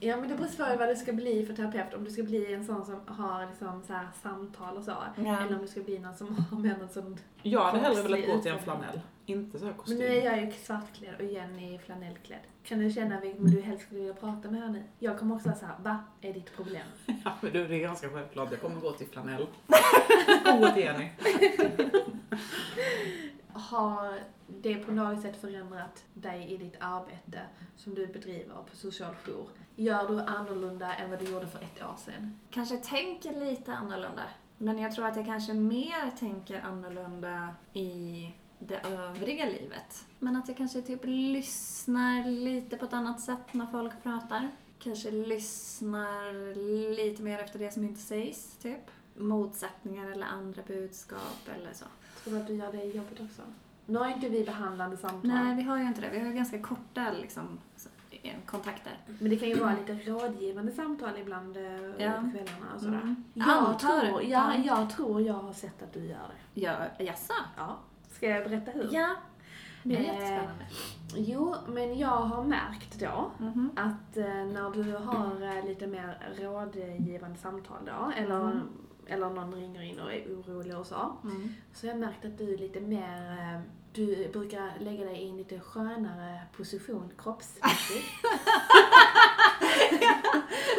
Ja 0.00 0.16
men 0.16 0.28
det 0.28 0.34
beror 0.34 0.72
på 0.72 0.78
vad 0.78 0.88
du 0.88 0.96
ska 0.96 1.12
bli 1.12 1.46
för 1.46 1.54
terapeut. 1.54 1.94
Om 1.94 2.04
du 2.04 2.10
ska 2.10 2.22
bli 2.22 2.54
en 2.54 2.64
sån 2.64 2.84
som 2.84 3.00
har 3.06 3.46
liksom 3.46 3.82
så 3.86 3.92
här 3.92 4.08
samtal 4.22 4.76
och 4.76 4.84
så. 4.84 4.90
Ja. 5.16 5.38
Eller 5.40 5.54
om 5.56 5.62
du 5.62 5.68
ska 5.68 5.80
bli 5.80 5.98
någon 5.98 6.16
som 6.16 6.38
har 6.50 6.58
med 6.58 6.78
någon 6.78 6.88
sån... 6.88 7.18
Jag 7.42 7.64
hade 7.64 7.78
hellre 7.78 8.02
velat 8.02 8.26
gå 8.26 8.38
till 8.42 8.52
en 8.52 8.58
flanell. 8.58 9.00
Inte 9.26 9.58
så 9.58 9.64
här 9.64 9.72
Men 9.72 9.78
kostym. 9.78 9.98
nu 9.98 10.06
är 10.06 10.24
jag 10.24 10.44
ju 10.44 10.52
svartklädd 10.52 11.14
och 11.18 11.24
Jenny 11.24 11.74
är 11.74 11.78
flanellklädd. 11.78 12.40
Kan 12.64 12.78
du 12.78 12.90
känna 12.90 13.20
vem 13.20 13.50
du 13.50 13.60
helst 13.60 13.84
skulle 13.84 14.00
vilja 14.00 14.14
prata 14.14 14.50
med 14.50 14.60
här 14.60 14.68
nu? 14.68 14.82
Jag 14.98 15.18
kommer 15.18 15.34
också 15.34 15.48
vara 15.48 15.58
såhär, 15.58 15.74
vad 15.82 15.96
är 16.20 16.32
ditt 16.32 16.56
problem? 16.56 16.86
Ja, 17.24 17.32
men 17.40 17.52
du, 17.52 17.68
det 17.68 17.74
är 17.74 17.80
ganska 17.80 18.08
självklart. 18.08 18.48
Jag 18.50 18.60
kommer 18.60 18.80
gå 18.80 18.92
till 18.92 19.06
flanell. 19.06 19.46
Gå 20.60 20.68
till 20.68 20.82
Jenny. 20.82 21.08
Har 23.56 24.20
det 24.46 24.74
på 24.74 24.92
något 24.92 25.22
sätt 25.22 25.40
förändrat 25.40 26.04
dig 26.14 26.52
i 26.52 26.56
ditt 26.56 26.76
arbete 26.80 27.40
som 27.76 27.94
du 27.94 28.06
bedriver 28.06 28.54
på 28.70 28.76
social 28.76 29.14
jour? 29.26 29.48
Gör 29.76 30.08
du 30.08 30.20
annorlunda 30.20 30.94
än 30.94 31.10
vad 31.10 31.18
du 31.18 31.24
gjorde 31.32 31.46
för 31.46 31.58
ett 31.58 31.82
år 31.82 31.96
sedan? 31.96 32.38
Kanske 32.50 32.76
tänker 32.76 33.32
lite 33.32 33.74
annorlunda. 33.74 34.22
Men 34.58 34.78
jag 34.78 34.92
tror 34.92 35.06
att 35.06 35.16
jag 35.16 35.26
kanske 35.26 35.54
mer 35.54 36.10
tänker 36.18 36.60
annorlunda 36.60 37.48
i 37.72 38.30
det 38.58 38.80
övriga 38.80 39.44
livet. 39.44 40.06
Men 40.18 40.36
att 40.36 40.48
jag 40.48 40.56
kanske 40.56 40.82
typ 40.82 41.00
lyssnar 41.04 42.24
lite 42.30 42.76
på 42.76 42.84
ett 42.84 42.92
annat 42.92 43.20
sätt 43.20 43.52
när 43.54 43.66
folk 43.66 44.02
pratar. 44.02 44.50
Kanske 44.78 45.10
lyssnar 45.10 46.54
lite 46.96 47.22
mer 47.22 47.38
efter 47.38 47.58
det 47.58 47.70
som 47.70 47.84
inte 47.84 48.00
sägs, 48.00 48.56
typ. 48.56 48.90
Motsättningar 49.18 50.10
eller 50.10 50.26
andra 50.26 50.62
budskap 50.66 51.48
eller 51.56 51.72
så. 51.72 51.84
Tror 52.24 52.34
du 52.34 52.40
att 52.40 52.46
du 52.46 52.54
gör 52.54 52.72
det 52.72 52.82
i 52.82 52.96
jobbet 52.96 53.20
också? 53.20 53.42
Nu 53.86 53.98
har 53.98 54.06
inte 54.08 54.28
vi 54.28 54.44
behandlande 54.44 54.96
samtal. 54.96 55.30
Nej, 55.30 55.56
vi 55.56 55.62
har 55.62 55.76
ju 55.78 55.82
inte 55.84 56.00
det. 56.00 56.10
Vi 56.12 56.18
har 56.18 56.26
ju 56.26 56.32
ganska 56.32 56.62
korta 56.62 57.10
liksom, 57.20 57.58
eh, 58.22 58.34
kontakter. 58.46 58.92
Men 59.18 59.30
det 59.30 59.36
kan 59.36 59.48
ju 59.48 59.54
vara 59.54 59.74
lite 59.86 60.10
rådgivande 60.10 60.72
samtal 60.72 61.10
ibland 61.18 61.56
eh, 61.56 61.62
Ja. 61.62 62.12
på 62.12 62.30
kvällarna 62.30 62.74
och 62.74 62.80
sådär. 62.80 63.00
Mm. 63.02 63.24
Jag, 63.34 63.48
Antar 63.48 64.00
tror, 64.00 64.18
det. 64.20 64.26
ja, 64.26 64.54
Ja. 64.54 64.62
jag 64.64 64.90
tror 64.90 65.22
jag 65.22 65.34
har 65.34 65.52
sett 65.52 65.82
att 65.82 65.92
du 65.92 66.00
gör 66.00 66.28
det. 66.54 66.60
Ja, 66.60 66.74
jaså? 66.98 67.32
Ja. 67.56 67.76
Ska 68.12 68.28
jag 68.28 68.44
berätta 68.50 68.70
hur? 68.70 68.88
Ja. 68.92 69.16
Det 69.82 69.96
är 69.96 70.00
Eh, 70.00 70.06
jättespännande. 70.06 70.64
Jo, 71.16 71.54
men 71.68 71.98
jag 71.98 72.08
har 72.08 72.44
märkt 72.44 73.00
då 73.00 73.30
Mhm. 73.38 73.70
att 73.76 74.16
eh, 74.16 74.24
när 74.24 74.70
du 74.84 74.96
har 74.96 75.56
eh, 75.58 75.64
lite 75.68 75.86
mer 75.86 76.18
rådgivande 76.38 77.38
samtal 77.38 77.78
då, 77.86 78.12
eller, 78.16 78.44
Mhm. 78.44 78.60
Eller 79.06 79.30
någon 79.30 79.54
ringer 79.54 79.82
in 79.82 80.00
och 80.00 80.12
är 80.12 80.24
orolig 80.26 80.78
och 80.78 80.86
så, 80.86 81.16
Mm. 81.24 81.54
så 81.74 81.86
jag 81.86 81.98
märkt 81.98 82.24
att 82.24 82.38
du 82.38 82.54
är 82.54 82.58
lite 82.58 82.80
mer, 82.80 83.30
eh, 83.32 83.60
du 83.92 84.28
brukar 84.32 84.72
lägga 84.80 85.04
dig 85.04 85.22
i 85.22 85.28
en 85.28 85.36
lite 85.36 85.60
skönare 85.60 86.40
position 86.56 87.10
kroppsmässigt. 87.18 88.06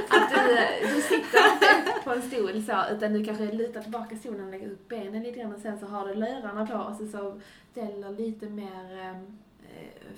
att 0.10 0.30
du, 0.30 0.88
du 0.96 1.02
sitter 1.02 1.54
inte 1.54 1.94
på 2.04 2.12
en 2.14 2.22
stol 2.22 2.64
så, 2.64 2.84
utan 2.96 3.14
du 3.14 3.26
kanske 3.26 3.52
lutar 3.52 3.82
tillbaka 3.82 4.16
stolen 4.18 4.46
och 4.46 4.52
lägger 4.52 4.72
upp 4.72 4.88
benen 4.88 5.24
lite 5.24 5.40
grann 5.40 5.54
och 5.56 5.62
sen 5.62 5.80
så 5.80 5.86
har 5.86 6.08
du 6.08 6.14
lurarna 6.14 6.68
på 6.68 6.74
och 6.74 6.96
så, 6.96 7.08
så 7.08 7.40
ställer 7.72 8.10
lite 8.12 8.50
mer 8.50 8.98
eh, 9.00 9.12
eh, 9.12 10.14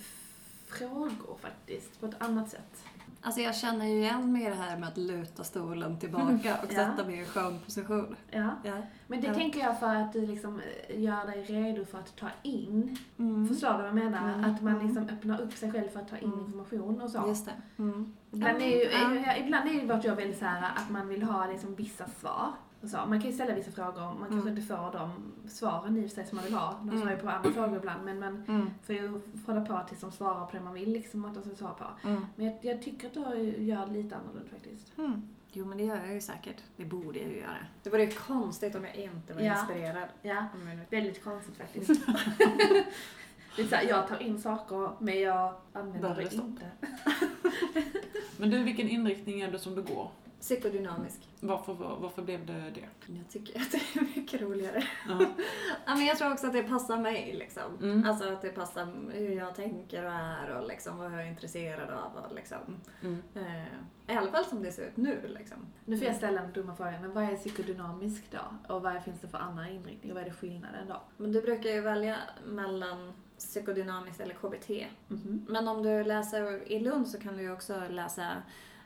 frågor 0.68 1.38
faktiskt, 1.42 2.00
på 2.00 2.06
ett 2.06 2.22
annat 2.22 2.50
sätt. 2.50 2.84
Alltså 3.22 3.42
jag 3.42 3.56
känner 3.56 3.86
ju 3.86 3.98
igen 3.98 4.32
mig 4.34 4.42
i 4.44 4.50
det 4.50 4.56
här 4.56 4.78
med 4.78 4.90
att 4.90 4.98
luta 4.98 5.44
stolen 5.44 6.00
tillbaka 6.00 6.32
och 6.34 6.44
Ja. 6.74 6.76
sätta 6.76 7.06
mig 7.06 7.16
i 7.16 7.20
en 7.20 7.26
skön 7.26 7.60
position. 7.66 8.16
Ja. 8.32 8.50
Ja. 8.64 8.78
Men 9.08 9.22
det 9.22 9.28
Ja. 9.28 9.34
tänker 9.34 9.60
jag 9.60 9.80
för 9.80 9.96
att 9.96 10.14
du 10.14 10.26
liksom 10.28 10.62
eh, 10.90 11.02
gör 11.02 11.26
dig 11.26 11.44
redo 11.44 11.86
för 11.86 11.98
att 12.00 12.16
ta 12.18 12.28
in. 12.44 12.98
Mm. 13.20 13.48
Förstår 13.48 13.72
du 13.72 13.78
vad 13.78 13.86
jag 13.88 13.96
menar? 13.96 14.34
Mm. 14.34 14.56
Att 14.56 14.62
man 14.62 14.74
Mm. 14.76 14.88
liksom 14.88 15.10
öppnar 15.10 15.42
upp 15.42 15.54
sig 15.54 15.72
själv 15.72 15.90
för 15.90 16.00
att 16.00 16.10
ta 16.10 16.18
in 16.18 16.24
Mm. 16.34 16.40
information 16.46 17.02
och 17.02 17.10
så. 17.10 17.24
Just 17.28 17.46
det. 17.46 17.52
Mm. 17.84 18.14
Ibland 18.32 18.58
är, 18.62 18.66
ju, 18.66 18.84
Ja. 18.92 19.12
är 19.12 19.38
ju, 19.38 19.44
ibland 19.46 19.70
är 19.70 19.74
ju 19.74 19.86
vårt 19.88 20.04
jobb 20.06 20.18
väldigt 20.18 20.40
så 20.40 20.46
här 20.46 20.72
att 20.76 20.90
man 20.90 21.08
vill 21.08 21.24
ha 21.24 21.46
liksom 21.48 21.76
vissa 21.76 22.06
svar. 22.08 22.48
Och 22.82 22.90
så. 22.90 22.98
Man 22.98 23.22
kan 23.22 23.30
ju 23.30 23.36
ställa 23.36 23.54
vissa 23.56 23.72
frågor, 23.72 24.02
man 24.02 24.18
kanske 24.30 24.36
Mm. 24.36 24.48
inte 24.48 24.62
får 24.62 24.92
de 24.92 25.12
svaren 25.50 25.98
i 25.98 26.06
och 26.06 26.10
för 26.10 26.16
sig 26.16 26.26
som 26.26 26.36
man 26.36 26.46
vill 26.46 26.54
ha. 26.54 26.72
De 26.80 26.90
Mm. 26.90 27.02
svarar 27.02 27.12
ju 27.16 27.22
på 27.22 27.30
andra 27.30 27.52
frågor 27.52 27.78
ibland 27.78 28.06
men 28.06 28.20
man 28.20 28.44
Mm. 28.48 28.70
får 28.84 28.96
ju 28.96 29.22
hålla 29.46 29.62
på 29.66 29.82
tills 29.88 30.02
de 30.02 30.12
svarar 30.12 30.46
på 30.46 30.58
det 30.58 30.64
man 30.64 30.74
vill 30.74 30.92
liksom 30.92 31.26
att 31.26 31.34
de 31.34 31.44
ska 31.44 31.56
svara 31.56 31.74
på. 31.74 32.08
Mm. 32.08 32.26
Men 32.36 32.46
jag, 32.46 32.58
jag 32.62 32.82
tycker 32.82 33.08
att 33.08 33.14
du 33.14 33.38
gör 33.64 33.88
lite 33.88 34.16
annorlunda 34.16 34.50
faktiskt. 34.50 34.98
Mm. 34.98 35.22
Jo 35.52 35.66
men 35.66 35.78
det 35.78 35.84
gör 35.84 35.98
jag 35.98 36.14
ju 36.14 36.22
säkert. 36.22 36.64
Det 36.76 36.86
borde 36.86 37.20
jag 37.20 37.28
ju 37.32 37.38
göra. 37.38 37.58
Det 37.84 37.90
vore 37.90 38.04
ju 38.04 38.12
konstigt 38.12 38.76
om 38.76 38.86
jag 38.86 38.96
inte 38.96 39.34
var 39.34 39.42
Ja. 39.42 39.60
inspirerad. 39.60 40.08
Ja, 40.22 40.46
väldigt 40.90 41.24
konstigt 41.24 41.58
faktiskt. 41.58 41.88
det 43.56 43.62
är 43.62 43.68
så 43.68 43.76
här, 43.76 43.84
jag 43.90 44.08
tar 44.08 44.22
in 44.22 44.40
saker 44.42 44.92
men 45.00 45.20
jag 45.20 45.54
använder 45.74 46.16
det 46.16 46.34
inte. 46.34 46.66
Men 48.38 48.50
du, 48.50 48.64
vilken 48.64 48.88
inriktning 48.90 49.42
är 49.42 49.52
det 49.52 49.60
som 49.60 49.76
du 49.76 49.82
går? 49.82 50.12
Psykodynamisk. 50.40 51.30
Varför, 51.40 51.74
var- 51.74 51.98
varför 52.00 52.22
blev 52.22 52.46
det 52.46 52.54
det? 52.54 52.90
Jag 53.14 53.30
tycker 53.30 53.62
att 53.62 53.72
det 53.72 53.78
är 54.00 54.02
mycket 54.20 54.42
roligare. 54.42 54.84
Ja. 55.08 55.20
Ja, 55.86 55.96
men 55.96 56.06
jag 56.06 56.18
tror 56.18 56.32
också 56.34 56.48
att 56.48 56.54
det 56.54 56.64
passar 56.64 56.98
mig 56.98 57.34
liksom. 57.40 57.78
Mm. 57.82 58.06
Alltså 58.10 58.30
att 58.34 58.42
det 58.42 58.50
passar 58.50 58.94
hur 59.14 59.30
jag 59.36 59.56
tänker 59.56 60.06
och 60.06 60.12
är 60.12 60.50
och 60.56 60.68
liksom 60.68 60.98
vad 60.98 61.14
jag 61.14 61.22
är 61.22 61.26
intresserad 61.30 61.90
av 61.90 62.24
och 62.26 62.36
liksom. 62.36 62.58
Mm. 63.02 63.22
Eh, 63.36 64.14
I 64.14 64.18
alla 64.18 64.32
fall 64.32 64.46
som 64.46 64.64
det 64.64 64.72
ser 64.72 64.86
ut 64.88 64.98
nu 64.98 65.28
liksom. 65.40 65.58
Nu 65.86 65.98
får 65.98 66.08
jag 66.08 66.16
ställa 66.16 66.42
den 66.42 66.52
dumma 66.54 66.76
frågan, 66.76 67.02
men 67.02 67.14
vad 67.14 67.24
är 67.24 67.36
psykodynamisk 67.36 68.24
då? 68.32 68.74
Och 68.76 68.82
vad 68.82 69.04
finns 69.04 69.22
det 69.22 69.28
för 69.28 69.38
andra 69.38 69.70
inriktningar? 69.70 70.14
Vad 70.16 70.24
är 70.24 70.28
det 70.28 70.36
skillnaden 70.36 70.88
då? 70.88 71.02
Men 71.18 71.32
du 71.32 71.42
brukar 71.42 71.70
ju 71.70 71.82
välja 71.82 72.18
mellan 72.46 73.14
psykodynamiskt 73.38 74.20
eller 74.22 74.34
KBT. 74.34 74.70
Mhm. 75.08 75.46
Men 75.50 75.68
om 75.68 75.84
du 75.84 76.04
läser 76.04 76.72
i 76.72 76.80
Lund 76.80 77.08
så 77.08 77.20
kan 77.20 77.38
du 77.38 77.42
ju 77.44 77.52
också 77.54 77.82
läsa 77.90 78.28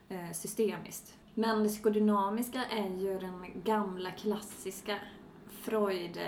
eh, 0.10 0.32
systemiskt. 0.32 1.18
Men 1.34 1.64
det 1.64 1.70
psykodynamiska 1.70 2.66
är 2.66 2.90
ju 3.00 3.20
den 3.20 3.62
gamla 3.64 4.12
klassiska 4.12 4.98
Freud, 5.62 6.20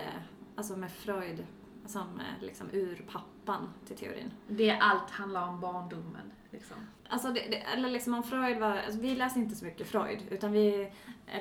alltså 0.55 0.77
med 0.77 0.91
Freud 0.91 1.45
som 1.85 2.19
eh, 2.19 2.45
liksom 2.45 2.67
urpappan 2.73 3.69
till 3.87 3.95
teorin. 3.97 4.31
Det 4.47 4.69
är 4.69 4.79
allt 4.79 5.09
handlar 5.09 5.47
om 5.47 5.59
barndomen, 5.59 6.31
liksom. 6.51 6.77
Alltså, 7.09 7.27
det, 7.27 7.39
det, 7.49 7.57
eller 7.57 7.89
liksom 7.89 8.13
om 8.13 8.23
Freud 8.23 8.59
var, 8.59 8.77
alltså 8.77 8.99
vi 8.99 9.15
läser 9.15 9.39
inte 9.39 9.55
så 9.55 9.65
mycket 9.65 9.87
Freud, 9.87 10.19
utan 10.29 10.51
vi 10.51 10.91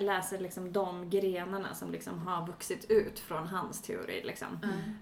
läser 0.00 0.38
liksom 0.38 0.72
de 0.72 1.10
grenarna 1.10 1.74
som 1.74 1.92
liksom 1.92 2.18
har 2.18 2.46
vuxit 2.46 2.90
ut 2.90 3.18
från 3.18 3.46
hans 3.48 3.82
teori. 3.82 4.22
Liksom. 4.24 4.46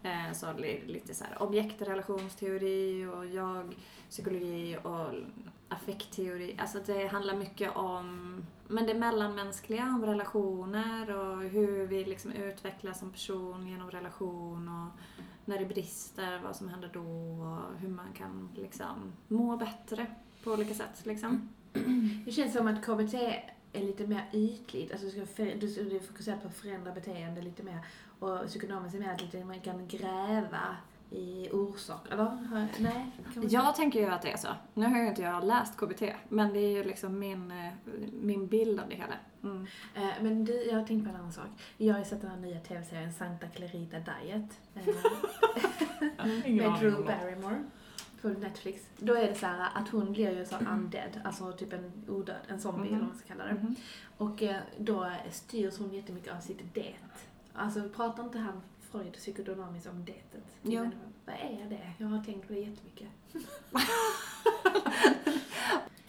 Eh, 0.03 0.33
så 0.33 0.53
li- 0.53 0.83
lite 0.87 1.15
så 1.15 1.25
här 1.25 1.43
objektrelationsteori 1.43 3.07
och 3.07 3.27
jag, 3.27 3.75
psykologi 4.11 4.77
och 4.83 5.07
affektteori. 5.73 6.57
Alltså 6.59 6.79
det 6.87 7.07
handlar 7.07 7.35
mycket 7.35 7.77
om 7.77 8.37
men 8.69 8.87
det 8.87 8.95
mellanmänskliga, 8.95 9.85
om 9.85 10.07
relationer 10.07 11.17
och 11.17 11.43
hur 11.43 11.87
vi 11.87 12.05
liksom 12.05 12.33
utvecklas 12.33 12.99
som 12.99 13.13
person 13.13 13.67
genom 13.67 13.91
relation 13.91 14.69
och 14.69 15.01
när 15.45 15.59
det 15.59 15.65
brister, 15.65 16.41
vad 16.45 16.57
som 16.57 16.69
händer 16.69 16.91
då 16.93 17.01
och 17.01 17.81
hur 17.81 17.89
man 17.89 18.13
kan 18.13 18.49
liksom 18.57 19.13
må 19.29 19.57
bättre 19.57 20.07
på 20.45 20.53
olika 20.53 20.75
sätt. 20.75 21.07
Liksom. 21.07 21.49
Det 22.25 22.33
känns 22.33 22.53
som 22.53 22.67
att 22.67 22.85
KBT 22.85 23.15
är 23.73 23.83
lite 23.83 24.07
mer 24.07 24.29
ytligt. 24.33 24.93
Alltså 24.93 25.07
du, 25.07 25.27
ska 25.27 25.45
du, 25.45 25.89
du 25.91 25.97
är 25.97 26.37
på 26.41 26.49
att 26.49 26.57
förändra 26.57 26.93
beteende 26.93 27.43
lite 27.43 27.63
mer. 27.63 27.87
Och 28.19 28.47
psykonomiskt 28.47 28.95
är 28.95 29.01
mer 29.01 29.13
att 29.13 29.23
lite, 29.23 29.45
man 29.45 29.61
kan 29.61 29.89
gräva 29.89 30.77
i 31.13 31.49
orsak. 31.53 32.09
Eller? 32.11 32.67
Nej? 32.79 33.07
Jag 33.49 33.75
tänker 33.77 34.01
ju 34.01 34.07
att 34.07 34.23
det 34.23 34.33
är 34.33 34.37
så. 34.37 34.49
Nu 34.75 34.87
har 34.87 34.99
ju 35.03 35.09
inte 35.09 35.23
jag 35.23 35.45
läst 35.45 35.77
KBT, 35.77 36.03
men 36.29 36.53
det 36.53 36.59
är 36.59 36.71
ju 36.71 36.85
liksom 36.85 37.19
min, 37.19 37.51
eh, 37.51 37.73
min 38.13 38.47
bild 38.47 38.81
av 38.81 38.89
det 38.89 38.95
hela. 38.95 39.15
Mm. 39.43 39.67
Eh, 39.95 40.11
Men 40.23 40.45
du, 40.45 40.63
jag 40.65 40.79
har 40.79 40.87
tänkt 40.87 41.05
på 41.05 41.11
en 41.11 41.17
annan 41.17 41.33
sak. 41.33 41.47
Jag 41.77 41.95
har 41.95 41.99
ju 41.99 42.05
sett 42.05 42.21
den 42.21 42.31
här 42.31 42.39
nya 42.39 42.61
tv-serien 42.61 43.13
Santa 43.13 43.47
Clarita 43.47 43.97
Diet. 43.99 44.61
eh, 44.75 44.85
med 46.47 46.73
Drew. 46.81 47.05
Barrymore 47.07 47.65
på 48.23 48.29
Netflix. 48.29 48.83
Då 48.99 49.15
är 49.15 49.29
det 49.29 49.35
så 49.35 49.47
här 49.47 49.69
att 49.75 49.89
hon 49.89 50.13
blir 50.13 50.39
ju 50.39 50.45
så 50.45 50.57
undead, 50.57 51.21
alltså 51.25 51.53
typ 51.53 51.73
en 51.73 51.93
odöd, 52.09 52.37
en 52.49 52.61
zombie 52.61 52.79
Mhm. 52.81 52.89
eller 52.89 52.99
vad 52.99 53.09
man 53.09 53.19
ska 53.19 53.29
kalla 53.29 53.45
det. 53.45 53.55
Mhm. 53.55 53.77
Och 54.17 54.43
då 54.79 55.11
styrs 55.31 55.79
hon 55.79 55.95
jättemycket 55.95 56.35
av 56.37 56.41
sitt 56.41 56.75
det. 56.75 56.95
Alltså 57.55 57.89
pratar 57.89 58.25
inte 58.25 58.39
han 58.39 58.63
Freud 58.93 59.13
psykodynamiskt 59.13 59.89
om 59.89 60.05
detet. 60.05 60.45
Ja. 60.63 60.91
Vad 61.25 61.35
är 61.35 61.67
det? 61.69 61.93
Jag 61.99 62.07
har 62.07 62.25
tänkt 62.25 62.47
på 62.47 62.53
det 62.53 62.61
jättemycket. 62.61 63.09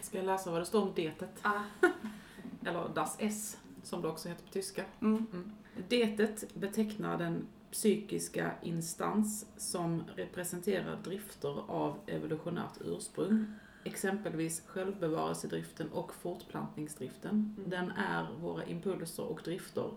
Ska 0.00 0.16
jag 0.16 0.26
läsa 0.26 0.50
vad 0.50 0.60
det 0.60 0.64
står 0.66 0.82
om 0.82 0.92
detet? 0.94 1.30
Ah, 1.42 1.60
Eller 2.66 2.88
das 2.94 3.16
S, 3.18 3.58
som 3.82 4.02
det 4.02 4.08
också 4.08 4.28
heter 4.28 4.44
på 4.44 4.52
tyska. 4.52 4.84
Mm. 5.00 5.52
Detet 5.88 6.54
betecknar 6.54 7.18
den 7.18 7.46
psykiska 7.72 8.52
instans 8.62 9.46
som 9.56 10.02
representerar 10.16 10.96
drifter 11.04 11.70
av 11.70 11.98
evolutionärt 12.06 12.78
ursprung. 12.84 13.46
Exempelvis 13.84 14.62
självbevarelsedriften 14.66 15.88
och 15.88 16.14
fortplantningsdriften. 16.14 17.54
Mm. 17.58 17.70
Den 17.70 17.90
är 17.90 18.28
våra 18.40 18.64
impulser 18.64 19.24
och 19.24 19.40
drifter, 19.44 19.90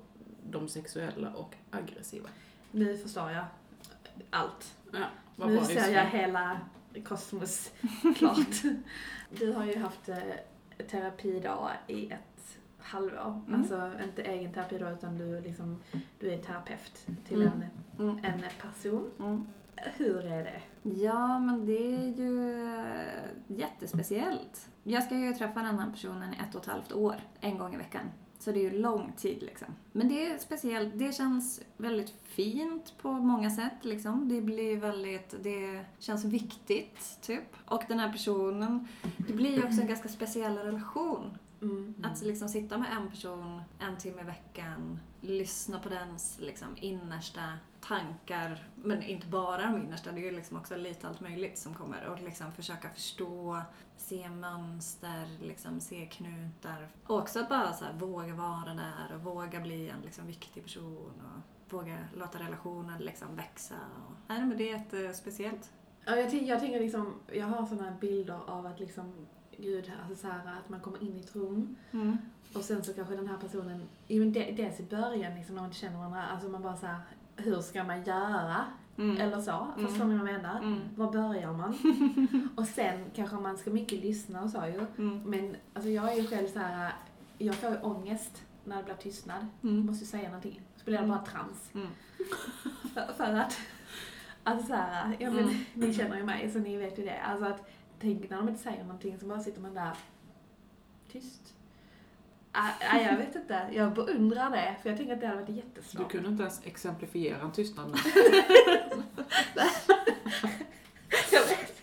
de 0.44 0.68
sexuella 0.68 1.34
och 1.34 1.56
aggressiva. 1.72 2.30
Nu 2.72 2.98
förstår 2.98 3.32
jag 3.32 3.46
allt. 4.30 4.76
Ja, 4.92 5.06
vad 5.36 5.50
nu 5.52 5.62
ser 5.62 5.92
jag 5.94 6.06
hela 6.06 6.60
kosmos 7.06 7.72
klart. 8.16 8.62
Du 9.30 9.52
har 9.54 9.66
ju 9.66 9.80
haft 9.80 10.10
eh, 10.10 10.18
terapi 10.90 11.40
då 11.40 11.70
i 11.88 12.12
ett 12.12 12.58
halvår. 12.80 13.42
Mm. 13.48 13.60
Alltså 13.60 13.92
inte 14.04 14.22
egen 14.22 14.54
terapi 14.54 14.78
då 14.78 14.90
utan 14.90 15.18
du, 15.18 15.42
liksom, 15.42 15.82
du 16.20 16.34
är 16.34 16.38
terapeut 16.38 17.06
till 17.28 17.42
Mm. 17.42 17.62
en, 17.98 18.10
Mm. 18.10 18.26
en 18.26 18.42
person. 18.62 19.12
Mm. 19.20 19.48
Hur 19.96 20.26
är 20.26 20.44
det? 20.44 20.62
Ja, 20.90 21.40
men 21.40 21.66
det 21.66 21.96
är 21.96 22.08
ju 22.18 22.64
eh, 22.76 23.24
jättespeciellt. 23.48 24.70
Jag 24.84 25.04
ska 25.04 25.16
ju 25.16 25.34
träffa 25.34 25.60
den 25.62 25.80
här 25.80 25.92
personen 25.92 26.34
i 26.34 26.38
ett 26.50 26.56
och 26.56 26.62
ett 26.62 26.68
halvt 26.68 26.92
år, 26.92 27.16
en 27.40 27.58
gång 27.58 27.74
i 27.74 27.78
veckan. 27.78 28.02
Så 28.40 28.52
det 28.52 28.60
är 28.60 28.72
ju 28.72 28.80
lång 28.80 29.14
tid 29.18 29.44
liksom. 29.44 29.68
Men 29.92 30.10
det 30.10 30.26
är 30.26 30.38
speciellt, 30.38 31.00
det 31.00 31.16
känns 31.16 31.62
väldigt 31.78 32.14
fint 32.24 32.94
på 33.02 33.12
många 33.12 33.50
sätt 33.50 33.86
liksom. 33.86 34.30
Det 34.30 34.42
blir 34.42 34.78
väldigt, 34.78 35.44
det 35.44 35.86
känns 36.00 36.26
viktigt 36.26 37.18
typ. 37.22 37.56
Och 37.66 37.84
den 37.88 38.00
här 38.00 38.12
personen, 38.12 38.88
det 39.18 39.34
blir 39.34 39.56
ju 39.56 39.64
också 39.64 39.82
en 39.82 39.88
ganska 39.88 40.10
speciell 40.10 40.58
relation. 40.58 41.38
Mm. 41.62 41.94
Att 42.04 42.22
liksom 42.22 42.50
sitta 42.50 42.78
med 42.78 42.92
en 42.92 43.10
person 43.10 43.62
en 43.80 43.98
timme 43.98 44.22
i 44.22 44.26
veckan, 44.26 45.00
lyssna 45.22 45.80
på 45.80 45.90
dens 45.90 46.38
liksom, 46.42 46.68
innersta 46.76 47.42
tankar, 47.88 48.68
men 48.76 49.04
inte 49.04 49.28
bara 49.28 49.62
de 49.62 49.78
innersta, 49.78 50.12
det 50.12 50.20
är 50.20 50.24
ju 50.24 50.32
liksom 50.32 50.58
också 50.58 50.76
lite 50.76 51.08
allt 51.08 51.22
möjligt 51.22 51.58
som 51.58 51.74
kommer 51.74 52.06
och 52.06 52.22
liksom 52.22 52.52
försöka 52.52 52.90
förstå, 52.90 53.62
se 53.98 54.30
mönster, 54.30 55.28
liksom, 55.42 55.80
se 55.80 56.06
knutar. 56.06 56.88
Och 57.06 57.18
också 57.18 57.40
att 57.40 57.50
bara 57.50 57.74
så 57.74 57.86
här, 57.86 57.94
våga 57.94 58.34
vara 58.34 58.74
där 58.74 59.16
och 59.16 59.22
våga 59.22 59.60
bli 59.60 59.90
en 59.90 60.02
liksom, 60.02 60.28
viktig 60.28 60.64
person 60.64 61.14
och 61.26 61.74
våga 61.74 61.98
låta 62.16 62.40
relationen 62.40 63.00
liksom, 63.00 63.36
växa. 63.36 63.76
Och, 63.76 64.14
nej, 64.28 64.40
men 64.46 64.58
det 64.58 64.72
är 64.72 64.78
jättespeciellt. 64.78 65.72
Ja, 66.06 66.16
jag, 66.16 66.30
tänker, 66.30 66.46
jag 66.46 66.60
tänker 66.60 66.80
liksom, 66.80 67.14
jag 67.34 67.46
har 67.46 67.66
sådana 67.66 67.92
bilder 67.92 68.40
av 68.48 68.66
att 68.66 68.80
liksom, 68.80 69.14
gud, 69.58 69.92
alltså 70.02 70.28
så 70.28 70.34
här, 70.34 70.40
att 70.40 70.70
man 70.70 70.80
kommer 70.80 71.04
in 71.04 71.18
i 71.18 71.20
ett 71.20 71.36
rum 71.36 71.76
Mm. 71.92 72.18
och 72.54 72.62
sen 72.62 72.84
så 72.84 72.94
kanske 72.94 73.16
den 73.16 73.28
här 73.28 73.38
personen, 73.38 73.82
dels 74.58 74.80
i 74.80 74.84
början 74.84 75.36
liksom 75.36 75.56
när 75.56 75.62
man 75.62 75.70
inte 75.70 75.80
känner 75.80 75.98
varandra, 75.98 76.24
alltså 76.24 76.50
man 76.50 76.62
bara 76.62 76.78
så 76.78 76.86
här, 76.86 77.00
hur 77.38 77.62
ska 77.62 77.84
man 77.84 78.04
göra? 78.04 78.66
Mm. 78.98 79.18
Eller 79.22 79.42
så, 79.42 79.68
Mm. 79.78 79.88
förstår 79.90 80.06
ni 80.06 80.18
vad 80.18 80.28
jag 80.30 80.34
menar? 80.42 80.60
Mm. 80.60 80.80
Var 80.96 81.12
börjar 81.12 81.54
man? 81.54 81.78
och 82.56 82.66
sen 82.68 83.06
kanske 83.16 83.36
man 83.36 83.58
ska 83.58 83.70
mycket 83.72 84.00
lyssna 84.00 84.44
och 84.44 84.50
så 84.50 84.58
ju. 84.66 84.86
Mm. 84.98 85.24
Men 85.24 85.56
alltså 85.74 85.90
jag 85.90 86.12
är 86.14 86.16
ju 86.22 86.28
själv 86.28 86.48
så 86.48 86.60
här, 86.60 86.94
jag 87.38 87.56
får 87.56 87.70
ju 87.70 87.78
ångest 87.82 88.44
när 88.66 88.78
det 88.78 88.84
blir 88.84 88.94
tystnad. 88.96 89.48
Mm. 89.64 89.86
måste 89.86 90.04
ju 90.06 90.10
säga 90.10 90.28
någonting. 90.28 90.62
Så 90.76 90.86
blir 90.86 90.98
det 91.02 91.08
bara 91.08 91.26
trams. 91.26 91.70
Mm. 91.76 91.88
För, 92.94 93.14
för 93.14 93.34
att, 93.34 93.58
alltså 94.44 94.68
så 94.68 94.74
här, 94.74 95.16
ja 95.20 95.32
men 95.32 95.44
Mm. 95.44 95.56
ni 95.74 95.94
känner 95.94 96.18
ju 96.18 96.24
mig 96.24 96.52
så 96.52 96.60
ni 96.60 96.78
vet 96.78 97.00
ju 97.00 97.06
det. 97.06 97.20
Alltså 97.22 97.46
att, 97.46 97.70
tänk 98.00 98.30
när 98.30 98.38
de 98.38 98.50
inte 98.50 98.62
säger 98.64 98.84
någonting 98.84 99.20
så 99.20 99.26
bara 99.26 99.40
sitter 99.40 99.62
man 99.62 99.74
där 99.74 99.94
tyst. 101.12 101.54
Ah, 102.52 102.70
ah, 102.92 102.98
jag 102.98 103.18
vet 103.18 103.36
inte, 103.36 103.70
jag 103.72 103.94
beundrar 103.94 104.50
det 104.50 104.76
för 104.82 104.90
jag 104.90 104.98
tänker 104.98 105.14
att 105.14 105.22
det 105.22 105.28
hade 105.28 105.42
varit 105.42 105.48
Du 105.48 105.54
jättesvårt. 105.54 106.12
kunde 106.12 106.30
inte 106.30 106.44
ens 106.44 106.62
exemplifiera 106.66 107.42
en 107.42 107.52
tystnad 107.52 107.92
nu. 107.92 107.98
Jag 111.32 111.42
vet. 111.48 111.74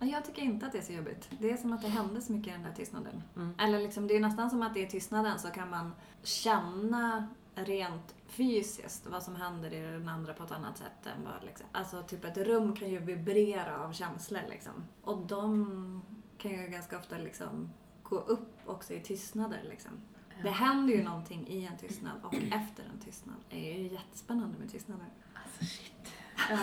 Jag 0.00 0.24
tycker 0.24 0.42
inte 0.42 0.66
att 0.66 0.72
det 0.72 0.78
är 0.78 0.82
så 0.82 0.92
jobbigt. 0.92 1.28
Det 1.38 1.50
är 1.50 1.56
som 1.56 1.72
att 1.72 1.82
det 1.82 1.88
händer 1.88 2.20
så 2.20 2.32
mycket 2.32 2.48
i 2.48 2.52
den 2.52 2.62
där 2.62 2.72
tystnaden. 2.72 3.22
Mm. 3.36 3.54
Eller 3.58 3.78
liksom, 3.78 4.06
det 4.06 4.16
är 4.16 4.20
nästan 4.20 4.50
som 4.50 4.62
att 4.62 4.76
i 4.76 4.86
tystnaden 4.86 5.38
så 5.38 5.48
kan 5.48 5.70
man 5.70 5.92
känna 6.22 7.28
rent 7.54 8.14
fysiskt 8.26 9.06
vad 9.06 9.22
som 9.22 9.36
händer 9.36 9.72
i 9.74 9.80
den 9.80 10.08
andra 10.08 10.32
på 10.34 10.44
ett 10.44 10.52
annat 10.52 10.78
sätt 10.78 11.06
än 11.16 11.24
vad 11.24 11.44
liksom. 11.44 11.66
Alltså 11.72 12.02
typ 12.02 12.24
ett 12.24 12.36
rum 12.36 12.76
kan 12.76 12.90
ju 12.90 12.98
vibrera 12.98 13.84
av 13.84 13.92
känslor 13.92 14.40
liksom. 14.48 14.72
Och 15.02 15.26
de 15.26 16.02
kan 16.38 16.50
ju 16.50 16.68
ganska 16.68 16.98
ofta 16.98 17.18
liksom 17.18 17.70
gå 18.02 18.16
upp 18.16 18.52
också 18.66 18.94
i 18.94 19.00
tystnader 19.00 19.60
liksom. 19.68 19.92
Det 20.42 20.50
händer 20.50 20.94
ju 20.94 21.02
någonting 21.02 21.46
i 21.48 21.64
en 21.64 21.76
tystnad 21.76 22.12
och 22.22 22.34
efter 22.34 22.84
en 22.94 23.00
tystnad. 23.04 23.36
Det 23.50 23.74
är 23.74 23.78
ju 23.78 23.88
jättespännande 23.88 24.58
med 24.58 24.70
tystnader. 24.70 25.06
Alltså 25.34 25.64
shit. 25.64 26.12
Ja, 26.50 26.58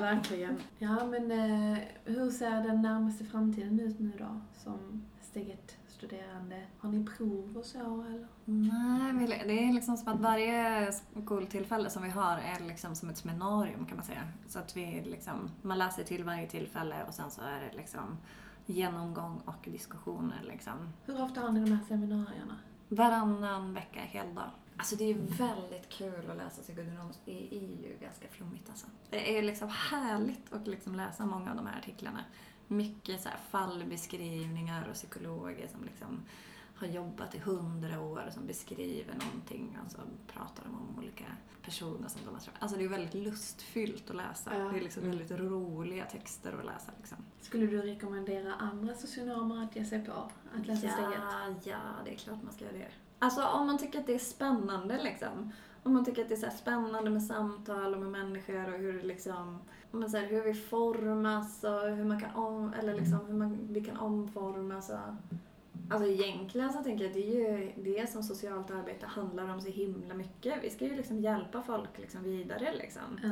verkligen. 0.00 0.60
Ja 0.78 1.06
men 1.06 1.30
eh, 1.30 1.78
hur 2.04 2.30
ser 2.30 2.62
den 2.62 2.82
närmaste 2.82 3.24
framtiden 3.24 3.80
ut 3.80 3.98
nu 3.98 4.12
då? 4.18 4.40
Som 4.56 5.04
steg 5.22 5.50
ett 5.50 5.76
studerande. 5.88 6.62
Har 6.78 6.90
ni 6.90 7.06
prov 7.06 7.56
och 7.56 7.64
så 7.64 7.78
eller? 7.78 8.28
Nej, 8.44 9.42
det 9.46 9.64
är 9.64 9.72
liksom 9.72 9.96
som 9.96 10.12
att 10.12 10.20
varje 10.20 10.92
skoltillfälle 10.92 11.90
som 11.90 12.02
vi 12.02 12.10
har 12.10 12.38
är 12.38 12.60
liksom 12.66 12.94
som 12.94 13.10
ett 13.10 13.16
seminarium 13.16 13.86
kan 13.86 13.96
man 13.96 14.06
säga. 14.06 14.28
Så 14.48 14.58
att 14.58 14.76
vi 14.76 15.02
liksom, 15.06 15.50
man 15.62 15.78
läser 15.78 16.04
till 16.04 16.24
varje 16.24 16.46
tillfälle 16.46 17.04
och 17.08 17.14
sen 17.14 17.30
så 17.30 17.40
är 17.40 17.60
det 17.60 17.76
liksom 17.76 18.18
genomgång 18.66 19.42
och 19.44 19.68
diskussioner 19.70 20.42
liksom. 20.42 20.92
Hur 21.04 21.22
ofta 21.22 21.40
har 21.40 21.52
ni 21.52 21.60
de 21.60 21.72
här 21.72 21.84
seminarierna? 21.88 22.58
Varannan 22.88 23.74
vecka, 23.74 24.00
heldag. 24.00 24.50
Alltså 24.76 24.96
det 24.96 25.04
är 25.04 25.08
ju 25.08 25.20
väldigt 25.20 25.88
kul 25.88 26.30
att 26.30 26.36
läsa 26.36 26.62
psykodynamiskt. 26.62 27.22
Det 27.24 27.54
är 27.54 27.60
ju 27.60 27.98
ganska 28.00 28.28
flummigt 28.28 28.68
alltså. 28.68 28.86
Det 29.10 29.38
är 29.38 29.42
liksom 29.42 29.68
härligt 29.68 30.52
att 30.52 30.66
liksom 30.66 30.94
läsa 30.94 31.26
många 31.26 31.50
av 31.50 31.56
de 31.56 31.66
här 31.66 31.78
artiklarna. 31.78 32.24
Mycket 32.66 33.20
så 33.20 33.28
här 33.28 33.38
fallbeskrivningar 33.50 34.88
och 34.88 34.94
psykologer 34.94 35.68
som 35.68 35.84
liksom 35.84 36.22
har 36.80 36.86
jobbat 36.86 37.34
i 37.34 37.38
hundra 37.38 38.00
år 38.00 38.24
och 38.26 38.32
som 38.32 38.46
beskriver 38.46 39.14
någonting 39.14 39.78
och 39.84 39.90
så 39.90 39.98
pratar 40.26 40.64
de 40.64 40.74
om 40.74 40.98
olika 40.98 41.24
personer 41.62 42.08
som 42.08 42.20
de 42.24 42.34
har 42.34 42.40
träffat. 42.40 42.62
Alltså 42.62 42.78
det 42.78 42.84
är 42.84 42.88
väldigt 42.88 43.14
lustfyllt 43.14 44.10
att 44.10 44.16
läsa. 44.16 44.58
Ja. 44.58 44.64
Det 44.64 44.78
är 44.78 44.82
liksom 44.82 45.02
väldigt 45.02 45.30
roliga 45.30 46.04
texter 46.04 46.52
att 46.58 46.66
läsa 46.66 46.92
liksom. 46.98 47.18
Skulle 47.40 47.66
du 47.66 47.82
rekommendera 47.82 48.54
andra 48.54 48.94
socionomer 48.94 49.64
att 49.64 49.76
ge 49.76 49.84
sig 49.84 50.04
på 50.04 50.12
att 50.12 50.66
läsa 50.66 50.88
steg 50.88 51.04
ett? 51.04 51.66
Ja, 51.66 51.72
ja, 51.72 51.78
det 52.04 52.12
är 52.12 52.16
klart 52.16 52.42
man 52.42 52.52
ska 52.52 52.64
göra 52.64 52.76
det. 52.76 52.88
Alltså 53.18 53.44
om 53.44 53.66
man 53.66 53.78
tycker 53.78 54.00
att 54.00 54.06
det 54.06 54.14
är 54.14 54.18
spännande 54.18 55.02
liksom. 55.02 55.52
Om 55.82 55.92
man 55.92 56.04
tycker 56.04 56.22
att 56.22 56.28
det 56.28 56.34
är 56.34 56.50
så 56.50 56.56
spännande 56.56 57.10
med 57.10 57.22
samtal 57.22 57.94
och 57.94 58.00
med 58.00 58.10
människor 58.10 58.74
och 58.74 58.78
hur 58.78 59.02
liksom, 59.02 59.58
men 59.90 60.10
så 60.10 60.16
här, 60.16 60.26
hur 60.26 60.42
vi 60.42 60.54
formas 60.54 61.64
och 61.64 61.96
hur 61.96 62.04
man 62.04 62.20
kan 62.20 62.34
om, 62.34 62.72
eller 62.72 62.94
liksom 62.94 63.26
hur 63.26 63.34
man, 63.34 63.58
vi 63.70 63.84
kan 63.84 63.96
omformas 63.96 64.90
och 64.90 64.98
Alltså 65.90 66.08
egentligen 66.08 66.72
så 66.72 66.82
tänker 66.82 67.04
jag 67.04 67.10
att 67.10 67.14
det 67.16 67.36
är 67.36 67.58
ju 67.58 67.72
det 67.82 68.10
som 68.10 68.22
socialt 68.22 68.70
arbete 68.70 69.06
handlar 69.06 69.48
om 69.54 69.60
så 69.60 69.68
himla 69.68 70.14
mycket. 70.14 70.64
Vi 70.64 70.70
ska 70.70 70.84
ju 70.84 70.96
liksom 70.96 71.20
hjälpa 71.20 71.62
folk 71.62 71.98
liksom 71.98 72.22
vidare 72.22 72.74
liksom. 72.76 73.20
Ja. 73.22 73.30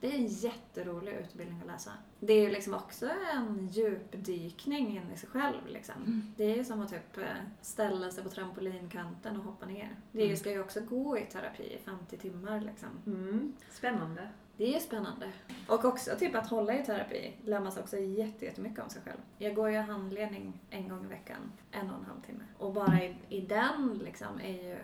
Det 0.00 0.08
är 0.14 0.18
en 0.18 0.26
jätterolig 0.26 1.12
utbildning 1.12 1.60
att 1.60 1.66
läsa. 1.66 1.90
Det 2.20 2.32
är 2.32 2.42
ju 2.42 2.50
liksom 2.50 2.74
också 2.74 3.08
en 3.34 3.68
djupdykning 3.68 4.96
in 4.96 5.10
i 5.14 5.16
sig 5.16 5.28
själv. 5.28 5.66
Liksom. 5.68 5.94
Mm. 5.96 6.22
Det 6.36 6.44
är 6.44 6.56
ju 6.56 6.64
som 6.64 6.80
att 6.80 6.90
typ 6.90 7.18
eh, 7.18 7.24
ställa 7.60 8.10
sig 8.10 8.24
på 8.24 8.30
trampolinkanten 8.30 9.36
och 9.36 9.44
hoppa 9.44 9.66
ner. 9.66 9.96
Det 10.12 10.24
Mm. 10.24 10.36
ska 10.36 10.50
ju 10.50 10.60
också 10.60 10.80
gå 10.80 11.18
i 11.18 11.20
terapi 11.26 11.62
i 11.62 11.78
50 11.84 12.16
timmar. 12.16 12.60
Liksom. 12.60 12.88
Mm. 13.06 13.52
Spännande. 13.70 14.28
Det 14.56 14.76
är 14.76 14.80
spännande. 14.80 15.32
Och 15.68 15.84
också 15.84 16.10
typ 16.18 16.34
att 16.34 16.46
hålla 16.50 16.74
i 16.78 16.84
terapi 16.84 17.32
lär 17.44 17.60
man 17.60 17.72
sig 17.72 17.82
också 17.82 17.96
jätte- 17.98 18.44
jättemycket 18.44 18.84
om 18.84 18.90
sig 18.90 19.02
själv. 19.02 19.18
Jag 19.38 19.54
går 19.54 19.70
ju 19.70 19.78
handledning 19.78 20.52
en 20.70 20.88
gång 20.88 21.04
i 21.04 21.08
veckan, 21.08 21.52
en 21.70 21.90
och 21.90 21.98
en 21.98 22.04
halv 22.04 22.20
timme. 22.26 22.44
Och 22.58 22.72
bara 22.72 23.02
i, 23.02 23.16
i 23.28 23.40
den 23.40 24.00
liksom 24.04 24.40
är 24.40 24.68
ju, 24.68 24.76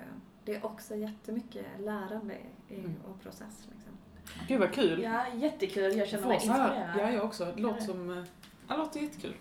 det 0.44 0.54
är 0.54 0.66
också 0.66 0.94
jättemycket 0.96 1.66
lärande 1.78 2.34
i, 2.68 2.74
Mm. 2.74 2.94
och 3.08 3.22
process. 3.22 3.68
Liksom. 3.74 3.92
Gud 4.48 4.60
vad 4.60 4.72
kul. 4.72 5.02
Ja, 5.02 5.24
jättekul. 5.34 5.96
Jag 5.96 6.08
känner 6.08 6.26
mig 6.26 6.34
inspirerad. 6.34 6.90
Ja, 6.98 7.10
jag 7.10 7.24
också. 7.24 7.44
Det 7.56 7.62
låter 7.62 7.80
som... 7.80 8.10
eh, 8.10 8.24
Ja, 8.68 8.74
det 8.74 8.76
låter 8.76 9.00
jättekul. 9.00 9.34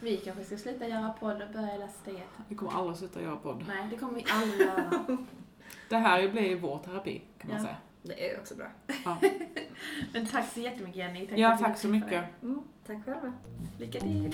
Vi 0.00 0.16
kanske 0.16 0.44
ska 0.44 0.56
sluta 0.56 0.88
göra 0.88 1.10
podd 1.20 1.42
och 1.42 1.52
börja 1.52 1.76
läsa 1.76 2.10
ett. 2.10 2.16
Vi 2.48 2.54
kommer 2.54 2.72
aldrig 2.72 2.96
sluta 2.96 3.22
göra 3.22 3.36
podd. 3.36 3.64
Nej, 3.68 3.86
det 3.90 3.96
kommer 3.96 4.14
vi 4.14 4.24
aldrig 4.30 4.60
göra. 4.60 4.90
Det 5.88 5.96
här 5.96 6.28
blir 6.28 6.56
vår 6.56 6.78
terapi, 6.78 7.22
kan 7.38 7.50
man 7.50 7.56
Ja. 7.58 7.64
säga. 7.64 7.76
Det 8.06 8.30
är 8.30 8.40
också 8.40 8.54
bra. 8.54 8.66
Ja, 9.04 9.16
Men 10.12 10.26
tack 10.26 10.52
så 10.52 10.60
jättemycket 10.60 10.96
Jenny. 10.96 11.26
Tack 11.26 11.38
ja 11.38 11.56
tack 11.60 11.78
så 11.78 11.88
mycket. 11.88 12.24
Mm, 12.42 12.60
tack 12.86 13.04
själva. 13.04 13.32
Lycka 13.78 14.00
till. 14.00 14.32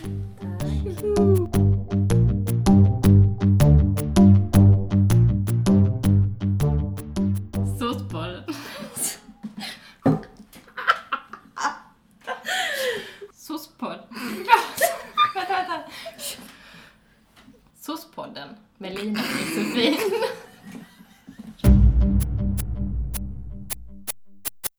Tack. 0.60 1.71